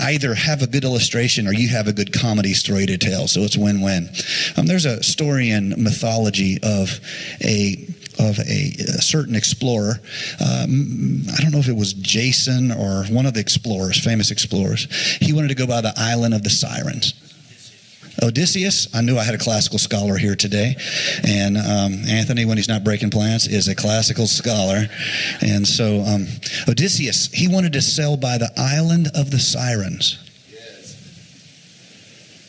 either 0.02 0.34
have 0.34 0.62
a 0.62 0.66
good 0.66 0.84
illustration 0.84 1.46
or 1.46 1.52
you 1.52 1.68
have 1.68 1.88
a 1.88 1.92
good 1.92 2.12
comedy 2.38 2.54
story 2.54 2.86
to 2.86 2.96
tell. 2.96 3.26
So 3.26 3.40
it's 3.40 3.56
win 3.56 3.80
win. 3.80 4.08
Um, 4.56 4.66
there's 4.66 4.84
a 4.84 5.02
story 5.02 5.50
in 5.50 5.70
mythology 5.70 6.58
of 6.62 7.00
a 7.42 7.84
of 8.20 8.38
a, 8.38 8.74
a 8.78 9.02
certain 9.02 9.34
explorer. 9.34 9.94
Um, 10.40 11.22
I 11.36 11.42
don't 11.42 11.50
know 11.50 11.58
if 11.58 11.66
it 11.66 11.74
was 11.74 11.94
Jason 11.94 12.70
or 12.70 13.04
one 13.06 13.26
of 13.26 13.34
the 13.34 13.40
explorers, 13.40 13.98
famous 13.98 14.30
explorers. 14.30 14.86
He 15.20 15.32
wanted 15.32 15.48
to 15.48 15.56
go 15.56 15.66
by 15.66 15.80
the 15.80 15.92
island 15.96 16.32
of 16.32 16.44
the 16.44 16.50
Sirens. 16.50 17.14
Odysseus, 18.22 18.88
I 18.94 19.02
knew 19.02 19.18
I 19.18 19.24
had 19.24 19.34
a 19.34 19.38
classical 19.38 19.80
scholar 19.80 20.16
here 20.16 20.36
today. 20.36 20.76
And 21.26 21.56
um, 21.56 22.04
Anthony, 22.08 22.44
when 22.44 22.56
he's 22.56 22.68
not 22.68 22.84
breaking 22.84 23.10
plants, 23.10 23.48
is 23.48 23.66
a 23.66 23.74
classical 23.74 24.28
scholar. 24.28 24.86
And 25.40 25.66
so 25.66 26.02
um, 26.02 26.26
Odysseus, 26.68 27.32
he 27.32 27.48
wanted 27.48 27.72
to 27.72 27.82
sail 27.82 28.16
by 28.16 28.38
the 28.38 28.50
island 28.56 29.08
of 29.16 29.32
the 29.32 29.38
Sirens. 29.38 30.27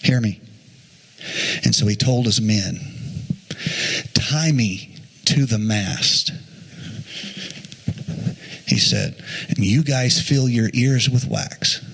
Hear 0.03 0.21
me. 0.21 0.41
And 1.63 1.75
so 1.75 1.85
he 1.87 1.95
told 1.95 2.25
his 2.25 2.41
men, 2.41 2.79
Tie 4.13 4.51
me 4.51 4.95
to 5.25 5.45
the 5.45 5.57
mast. 5.57 6.31
He 8.67 8.77
said, 8.77 9.21
And 9.49 9.57
you 9.59 9.83
guys 9.83 10.21
fill 10.21 10.47
your 10.47 10.69
ears 10.73 11.09
with 11.09 11.27
wax. 11.27 11.85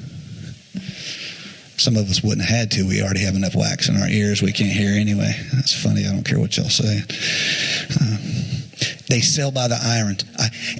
Some 1.78 1.98
of 1.98 2.10
us 2.10 2.24
wouldn't 2.24 2.48
have 2.48 2.58
had 2.58 2.72
to. 2.72 2.88
We 2.88 3.02
already 3.02 3.22
have 3.22 3.36
enough 3.36 3.56
wax 3.56 3.90
in 3.90 3.98
our 3.98 4.08
ears. 4.08 4.42
We 4.42 4.52
can't 4.52 4.72
hear 4.72 4.92
anyway. 4.92 5.34
That's 5.54 5.74
funny. 5.74 6.06
I 6.06 6.12
don't 6.12 6.26
care 6.26 6.40
what 6.40 6.56
y'all 6.58 6.70
say. 6.70 7.02
Uh, 8.02 8.18
they 9.10 9.20
sail 9.22 9.52
by 9.52 9.68
the 9.68 9.80
iron. 9.82 10.18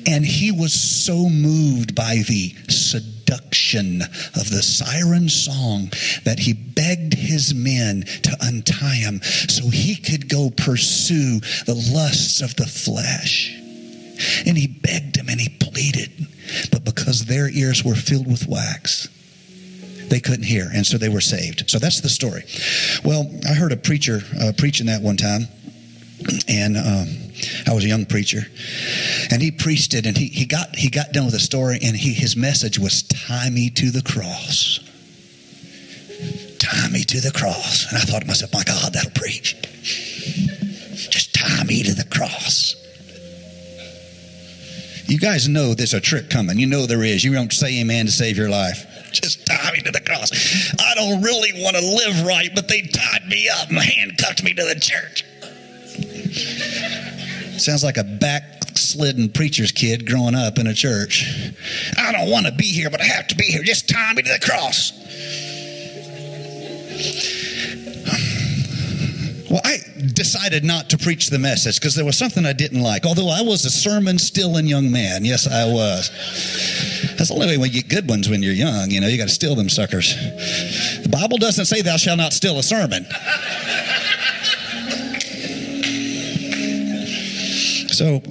And 0.08 0.26
he 0.26 0.52
was 0.52 0.74
so 0.74 1.30
moved 1.30 1.96
by 1.96 2.24
the 2.28 2.56
seduction 2.70 3.15
of 3.30 4.50
the 4.50 4.62
siren 4.62 5.30
song 5.30 5.92
that 6.24 6.40
he 6.40 6.54
begged 6.54 7.14
his 7.14 7.54
men 7.54 8.04
to 8.24 8.36
untie 8.42 8.96
him 8.96 9.22
so 9.22 9.70
he 9.70 9.96
could 9.96 10.30
go 10.30 10.50
pursue 10.50 11.40
the 11.66 11.92
lusts 11.94 12.42
of 12.42 12.56
the 12.56 12.66
flesh. 12.66 13.54
And 14.48 14.58
he 14.58 14.68
begged 14.68 15.18
him 15.18 15.28
and 15.30 15.40
he 15.40 15.50
pleaded. 15.50 16.28
But 16.72 16.86
because 16.86 17.26
their 17.26 17.50
ears 17.50 17.84
were 17.84 17.96
filled 17.96 18.28
with 18.28 18.48
wax, 18.48 19.10
they 20.10 20.20
couldn't 20.20 20.46
hear, 20.46 20.70
and 20.74 20.86
so 20.86 20.98
they 20.98 21.10
were 21.10 21.22
saved. 21.22 21.70
So 21.70 21.80
that's 21.80 22.02
the 22.02 22.10
story. 22.10 22.44
Well, 23.04 23.30
I 23.50 23.54
heard 23.54 23.72
a 23.72 23.78
preacher 23.78 24.22
uh, 24.40 24.54
preaching 24.58 24.86
that 24.86 25.02
one 25.02 25.18
time, 25.18 25.48
and 26.48 26.78
um, 26.78 27.08
I 27.68 27.74
was 27.74 27.84
a 27.84 27.88
young 27.88 28.06
preacher, 28.06 28.42
and 29.32 29.42
he 29.42 29.52
preached 29.52 29.94
it, 29.94 30.06
and 30.06 30.18
he, 30.18 30.28
he 30.28 30.46
got 30.46 30.76
he 30.76 30.90
got 30.90 31.12
done 31.12 31.26
with 31.26 31.34
the 31.34 31.40
story, 31.40 31.80
and 31.82 31.96
he, 31.96 32.14
his 32.14 32.36
message 32.36 32.80
was 32.80 33.04
"Tie 33.04 33.50
me 33.50 33.70
to 33.72 33.92
the 33.92 34.02
cross." 34.02 34.80
Tie 36.58 36.88
me 36.90 37.04
to 37.04 37.22
the 37.22 37.32
cross, 37.32 37.86
and 37.90 37.98
I 37.98 38.02
thought 38.02 38.22
to 38.22 38.28
myself, 38.28 38.54
"My 38.54 38.64
God, 38.64 38.94
that'll 38.94 39.12
preach." 39.12 39.56
Just 41.10 41.36
tie 41.36 41.64
me 41.64 41.84
to 41.84 41.94
the 41.94 42.06
cross. 42.06 42.76
You 45.08 45.20
guys 45.20 45.48
know 45.48 45.76
there's 45.76 45.94
a 45.94 46.02
trick 46.02 46.30
coming. 46.32 46.58
You 46.58 46.66
know 46.66 46.88
there 46.88 47.04
is. 47.04 47.24
You 47.24 47.32
don't 47.34 47.54
say 47.54 47.80
amen 47.82 48.08
to 48.08 48.12
save 48.12 48.38
your 48.38 48.50
life. 48.50 48.88
Just 49.12 49.46
tie 49.46 49.72
me 49.72 49.82
to 49.82 49.92
the 49.92 50.02
cross. 50.02 50.32
I 50.80 50.96
don't 50.96 51.22
really 51.22 51.52
want 51.62 51.76
to 51.78 51.82
live 51.82 52.26
right, 52.26 52.50
but 52.56 52.68
they 52.68 52.82
tied 52.82 53.28
me 53.28 53.48
up 53.48 53.70
and 53.70 53.78
handcuffed 53.78 54.44
me 54.44 54.54
to 54.54 54.64
the 54.64 54.80
church. 54.80 55.24
Sounds 57.60 57.84
like 57.84 57.98
a 57.98 58.04
backslidden 58.86 59.30
preacher's 59.30 59.72
kid 59.72 60.06
growing 60.06 60.36
up 60.36 60.60
in 60.60 60.68
a 60.68 60.74
church. 60.74 61.26
I 61.98 62.12
don't 62.12 62.30
want 62.30 62.46
to 62.46 62.52
be 62.52 62.66
here, 62.66 62.92
but 62.92 63.02
I 63.02 63.06
have 63.06 63.26
to 63.30 63.36
be 63.36 63.46
here. 63.46 63.64
Just 63.64 63.90
tie 63.90 64.14
me 64.14 64.22
to 64.22 64.32
the 64.32 64.40
cross. 64.40 64.92
Well, 69.50 69.62
I 69.64 69.78
decided 70.14 70.64
not 70.64 70.92
to 70.92 71.00
preach 71.00 71.32
the 71.32 71.40
message 71.40 71.80
because 71.80 71.96
there 71.96 72.06
was 72.06 72.16
something 72.16 72.46
I 72.46 72.54
didn't 72.54 72.84
like, 72.84 73.08
although 73.08 73.30
I 73.30 73.42
was 73.42 73.66
a 73.66 73.72
sermon 73.72 74.20
still 74.20 74.58
and 74.58 74.70
young 74.70 74.92
man. 74.92 75.26
Yes, 75.26 75.48
I 75.48 75.66
was. 75.66 76.12
That's 77.18 77.30
the 77.30 77.34
only 77.34 77.48
way 77.48 77.58
we 77.58 77.70
get 77.70 77.90
good 77.90 78.08
ones 78.08 78.30
when 78.30 78.44
you're 78.44 78.54
young. 78.54 78.92
You 78.92 79.02
know, 79.02 79.08
you 79.08 79.18
got 79.18 79.30
to 79.30 79.34
steal 79.34 79.56
them 79.56 79.70
suckers. 79.70 80.14
The 81.02 81.10
Bible 81.10 81.40
doesn't 81.40 81.66
say 81.66 81.82
thou 81.82 81.98
shalt 81.98 82.20
not 82.20 82.34
steal 82.34 82.60
a 82.60 82.64
sermon. 82.64 83.06
So, 87.96 88.22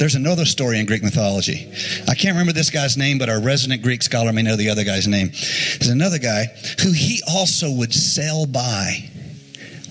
there's 0.00 0.14
another 0.14 0.46
story 0.46 0.80
in 0.80 0.86
Greek 0.86 1.02
mythology. 1.02 1.70
I 2.08 2.14
can't 2.14 2.32
remember 2.32 2.54
this 2.54 2.70
guy's 2.70 2.96
name, 2.96 3.18
but 3.18 3.28
our 3.28 3.38
resident 3.38 3.82
Greek 3.82 4.02
scholar 4.02 4.32
may 4.32 4.40
know 4.40 4.56
the 4.56 4.70
other 4.70 4.82
guy's 4.82 5.06
name. 5.06 5.28
There's 5.28 5.90
another 5.90 6.18
guy 6.18 6.46
who 6.82 6.90
he 6.90 7.20
also 7.28 7.70
would 7.70 7.92
sail 7.92 8.46
by 8.46 9.10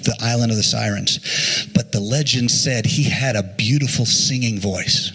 the 0.03 0.17
island 0.19 0.49
of 0.49 0.57
the 0.57 0.63
sirens. 0.63 1.67
But 1.75 1.91
the 1.91 1.99
legend 1.99 2.49
said 2.49 2.87
he 2.87 3.03
had 3.03 3.35
a 3.35 3.43
beautiful 3.43 4.07
singing 4.07 4.59
voice. 4.59 5.11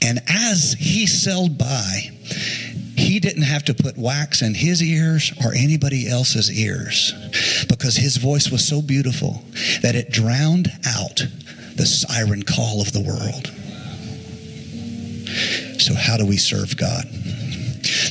And 0.00 0.20
as 0.26 0.74
he 0.78 1.06
sailed 1.06 1.58
by, 1.58 2.10
he 2.96 3.20
didn't 3.20 3.42
have 3.42 3.64
to 3.66 3.74
put 3.74 3.98
wax 3.98 4.40
in 4.40 4.54
his 4.54 4.82
ears 4.82 5.34
or 5.44 5.52
anybody 5.52 6.08
else's 6.08 6.50
ears 6.50 7.12
because 7.68 7.96
his 7.96 8.16
voice 8.16 8.50
was 8.50 8.66
so 8.66 8.80
beautiful 8.80 9.42
that 9.82 9.94
it 9.94 10.10
drowned 10.10 10.72
out 10.86 11.26
the 11.76 11.84
siren 11.84 12.42
call 12.42 12.80
of 12.80 12.92
the 12.92 13.02
world. 13.02 13.52
So, 15.88 15.94
how 15.94 16.18
do 16.18 16.26
we 16.26 16.36
serve 16.36 16.76
God? 16.76 17.04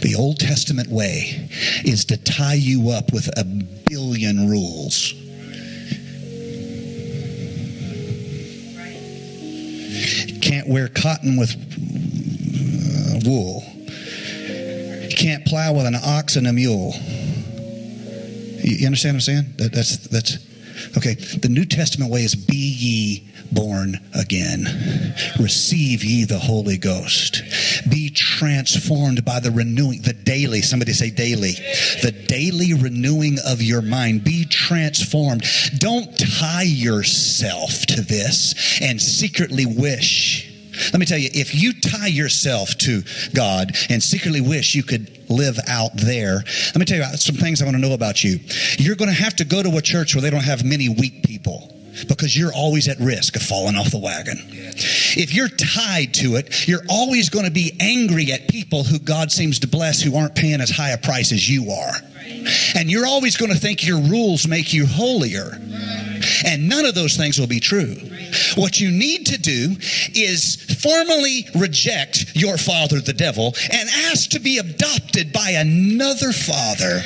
The 0.01 0.15
Old 0.17 0.39
Testament 0.39 0.89
way 0.89 1.47
is 1.85 2.05
to 2.05 2.17
tie 2.17 2.55
you 2.55 2.89
up 2.89 3.13
with 3.13 3.27
a 3.37 3.43
billion 3.87 4.49
rules. 4.49 5.13
Can't 10.41 10.67
wear 10.67 10.87
cotton 10.87 11.37
with 11.37 11.51
uh, 12.81 13.29
wool. 13.29 13.61
Can't 15.11 15.45
plow 15.45 15.73
with 15.73 15.85
an 15.85 15.97
ox 16.03 16.35
and 16.35 16.47
a 16.47 16.53
mule. 16.53 16.95
You 18.63 18.87
understand 18.87 19.13
what 19.13 19.17
I'm 19.17 19.21
saying? 19.21 19.53
That, 19.57 19.71
that's 19.71 19.97
that's 20.07 20.39
okay. 20.97 21.13
The 21.13 21.49
New 21.49 21.65
Testament 21.65 22.11
way 22.11 22.23
is 22.23 22.33
be 22.33 22.55
ye 22.55 23.26
born 23.51 23.99
again. 24.13 24.65
Receive 25.39 26.03
ye 26.03 26.25
the 26.25 26.39
Holy 26.39 26.77
Ghost. 26.77 27.41
Be 27.89 28.09
transformed 28.09 29.23
by 29.25 29.39
the 29.39 29.51
renewing, 29.51 30.01
the 30.01 30.13
daily, 30.13 30.61
somebody 30.61 30.93
say 30.93 31.09
daily, 31.09 31.51
the 32.01 32.11
daily 32.27 32.73
renewing 32.73 33.37
of 33.45 33.61
your 33.61 33.81
mind. 33.81 34.23
Be 34.23 34.45
transformed. 34.45 35.43
Don't 35.77 36.17
tie 36.39 36.63
yourself 36.63 37.85
to 37.87 38.01
this 38.01 38.79
and 38.81 39.01
secretly 39.01 39.65
wish. 39.65 40.53
Let 40.93 40.99
me 40.99 41.05
tell 41.05 41.17
you, 41.17 41.29
if 41.33 41.55
you 41.55 41.73
tie 41.73 42.07
yourself 42.07 42.77
to 42.79 43.01
God 43.33 43.75
and 43.89 44.01
secretly 44.01 44.41
wish 44.41 44.75
you 44.75 44.83
could 44.83 45.29
live 45.29 45.57
out 45.67 45.91
there, 45.95 46.35
let 46.35 46.77
me 46.77 46.85
tell 46.85 46.97
you 46.97 47.17
some 47.17 47.35
things 47.35 47.61
I 47.61 47.65
want 47.65 47.75
to 47.75 47.81
know 47.81 47.93
about 47.93 48.23
you. 48.23 48.39
You're 48.77 48.95
going 48.95 49.09
to 49.09 49.15
have 49.15 49.35
to 49.37 49.45
go 49.45 49.63
to 49.63 49.77
a 49.77 49.81
church 49.81 50.15
where 50.15 50.21
they 50.21 50.29
don't 50.29 50.43
have 50.43 50.63
many 50.63 50.89
weak 50.89 51.23
people 51.23 51.76
because 52.05 52.37
you're 52.37 52.53
always 52.53 52.87
at 52.87 52.99
risk 52.99 53.35
of 53.35 53.41
falling 53.41 53.75
off 53.75 53.91
the 53.91 53.99
wagon. 53.99 54.37
If 54.49 55.33
you're 55.33 55.49
tied 55.49 56.13
to 56.15 56.35
it, 56.35 56.67
you're 56.67 56.85
always 56.89 57.29
going 57.29 57.45
to 57.45 57.51
be 57.51 57.75
angry 57.79 58.31
at 58.31 58.47
people 58.47 58.83
who 58.83 58.99
God 58.99 59.31
seems 59.31 59.59
to 59.59 59.67
bless 59.67 60.01
who 60.01 60.15
aren't 60.15 60.35
paying 60.35 60.61
as 60.61 60.69
high 60.69 60.91
a 60.91 60.97
price 60.97 61.31
as 61.31 61.49
you 61.49 61.71
are. 61.71 61.93
And 62.75 62.89
you're 62.89 63.05
always 63.05 63.37
going 63.37 63.51
to 63.51 63.57
think 63.57 63.85
your 63.85 63.99
rules 63.99 64.47
make 64.47 64.73
you 64.73 64.85
holier. 64.85 65.59
And 66.45 66.67
none 66.67 66.85
of 66.85 66.95
those 66.95 67.15
things 67.15 67.39
will 67.39 67.47
be 67.47 67.59
true. 67.59 67.95
What 68.55 68.79
you 68.79 68.91
need 68.91 69.25
to 69.27 69.37
do 69.37 69.75
is 70.13 70.55
formally 70.81 71.47
reject 71.55 72.35
your 72.35 72.57
father, 72.57 72.99
the 72.99 73.13
devil, 73.13 73.55
and 73.71 73.89
ask 74.11 74.31
to 74.31 74.39
be 74.39 74.57
adopted 74.57 75.31
by 75.31 75.51
another 75.51 76.31
father. 76.33 77.01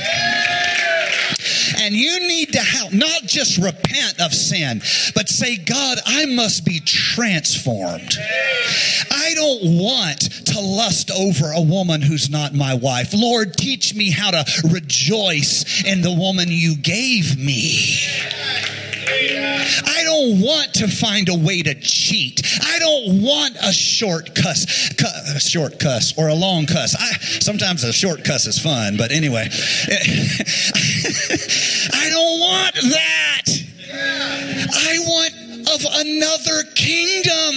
And 1.82 1.95
you 1.95 2.19
need 2.27 2.53
to 2.53 2.59
help, 2.59 2.93
not 2.93 3.23
just 3.23 3.57
repent 3.57 4.21
of 4.21 4.36
sin, 4.36 4.82
but 5.15 5.27
say, 5.27 5.57
God, 5.57 5.97
I 6.05 6.27
must 6.27 6.63
be 6.63 6.79
transformed. 6.79 8.13
I 9.09 9.34
don't 9.34 9.79
want 9.79 10.45
to 10.45 10.59
lust 10.59 11.09
over 11.09 11.51
a 11.51 11.61
woman 11.61 12.03
who's 12.03 12.29
not 12.29 12.53
my 12.53 12.75
wife. 12.75 13.15
Lord, 13.15 13.55
teach 13.55 13.95
me 13.95 14.11
how 14.11 14.29
to 14.29 14.45
rejoice 14.71 15.84
in 15.84 16.03
the 16.03 16.13
woman 16.13 16.49
you 16.49 16.77
gave 16.77 17.36
me. 17.43 17.97
I 19.30 20.01
don't 20.03 20.41
want 20.41 20.74
to 20.76 20.88
find 20.88 21.30
a 21.30 21.36
way 21.36 21.61
to 21.61 21.74
cheat. 21.76 22.41
I 22.63 22.80
don't 22.80 23.22
want 23.22 23.55
a 23.61 23.72
short 23.72 24.34
cuss, 24.36 24.89
cu- 24.93 25.36
a 25.36 25.39
short 25.39 25.80
cuss 25.80 26.17
or 26.17 26.30
a 26.30 26.34
long 26.34 26.65
cuss. 26.65 26.95
I, 26.99 27.11
sometimes 27.39 27.84
a 27.84 27.93
short 27.93 28.24
cuss 28.24 28.47
is 28.47 28.57
fun, 28.59 28.97
but 28.97 29.11
anyway, 29.11 29.47
I 31.93 32.09
don't 32.09 32.39
want 32.39 32.76
that. 32.76 33.43
I 34.74 34.97
want 35.05 35.34
of 35.67 35.86
another 36.05 36.63
kingdom. 36.76 37.55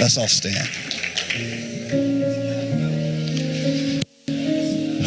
Let's 0.00 0.16
all 0.18 0.28
stand. 0.28 0.83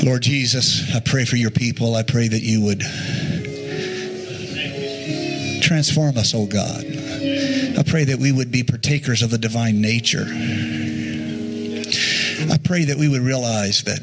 Lord 0.07 0.21
Jesus, 0.21 0.95
I 0.95 1.01
pray 1.01 1.25
for 1.25 1.35
your 1.35 1.51
people. 1.51 1.95
I 1.95 2.01
pray 2.01 2.29
that 2.29 2.39
you 2.39 2.61
would 2.61 2.79
transform 5.61 6.17
us, 6.17 6.33
oh 6.33 6.45
God. 6.45 6.85
I 7.77 7.83
pray 7.85 8.05
that 8.05 8.17
we 8.17 8.31
would 8.31 8.49
be 8.49 8.63
partakers 8.63 9.21
of 9.21 9.31
the 9.31 9.37
divine 9.37 9.81
nature. 9.81 10.23
I 12.49 12.57
pray 12.63 12.85
that 12.85 12.95
we 12.97 13.09
would 13.09 13.19
realize 13.21 13.83
that 13.83 13.99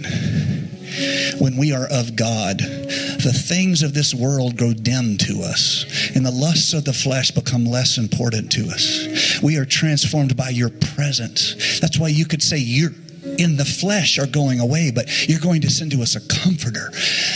when 1.41 1.57
we 1.57 1.73
are 1.73 1.87
of 1.91 2.17
God, 2.17 2.59
the 2.59 3.33
things 3.35 3.83
of 3.83 3.95
this 3.95 4.13
world 4.13 4.59
grow 4.59 4.75
dim 4.75 5.17
to 5.17 5.41
us, 5.41 5.87
and 6.15 6.27
the 6.27 6.31
lusts 6.31 6.75
of 6.75 6.85
the 6.85 6.93
flesh 6.93 7.31
become 7.31 7.65
less 7.65 7.97
important 7.97 8.53
to 8.53 8.69
us. 8.69 9.41
We 9.43 9.57
are 9.57 9.65
transformed 9.65 10.37
by 10.37 10.51
your 10.51 10.69
presence. 10.69 11.81
That's 11.81 11.99
why 11.99 12.09
you 12.09 12.27
could 12.27 12.43
say 12.43 12.59
you're 12.59 12.93
in 13.39 13.57
the 13.57 13.65
flesh 13.65 14.19
are 14.19 14.27
going 14.27 14.61
away, 14.61 14.91
but 14.91 15.29
you're 15.29 15.41
going 15.41 15.61
to 15.63 15.71
send 15.71 15.91
to 15.93 16.03
us 16.03 16.17
a 16.17 16.21
comforter, 16.29 16.91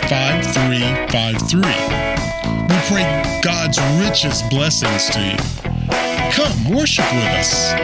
5353. 0.10 1.62
We 2.64 2.76
pray 2.90 3.06
God's 3.44 3.80
richest 4.02 4.50
blessings 4.50 5.12
to 5.12 5.20
you. 5.22 5.38
Come 6.32 6.72
worship 6.76 7.06
with 7.14 7.36
us. 7.38 7.76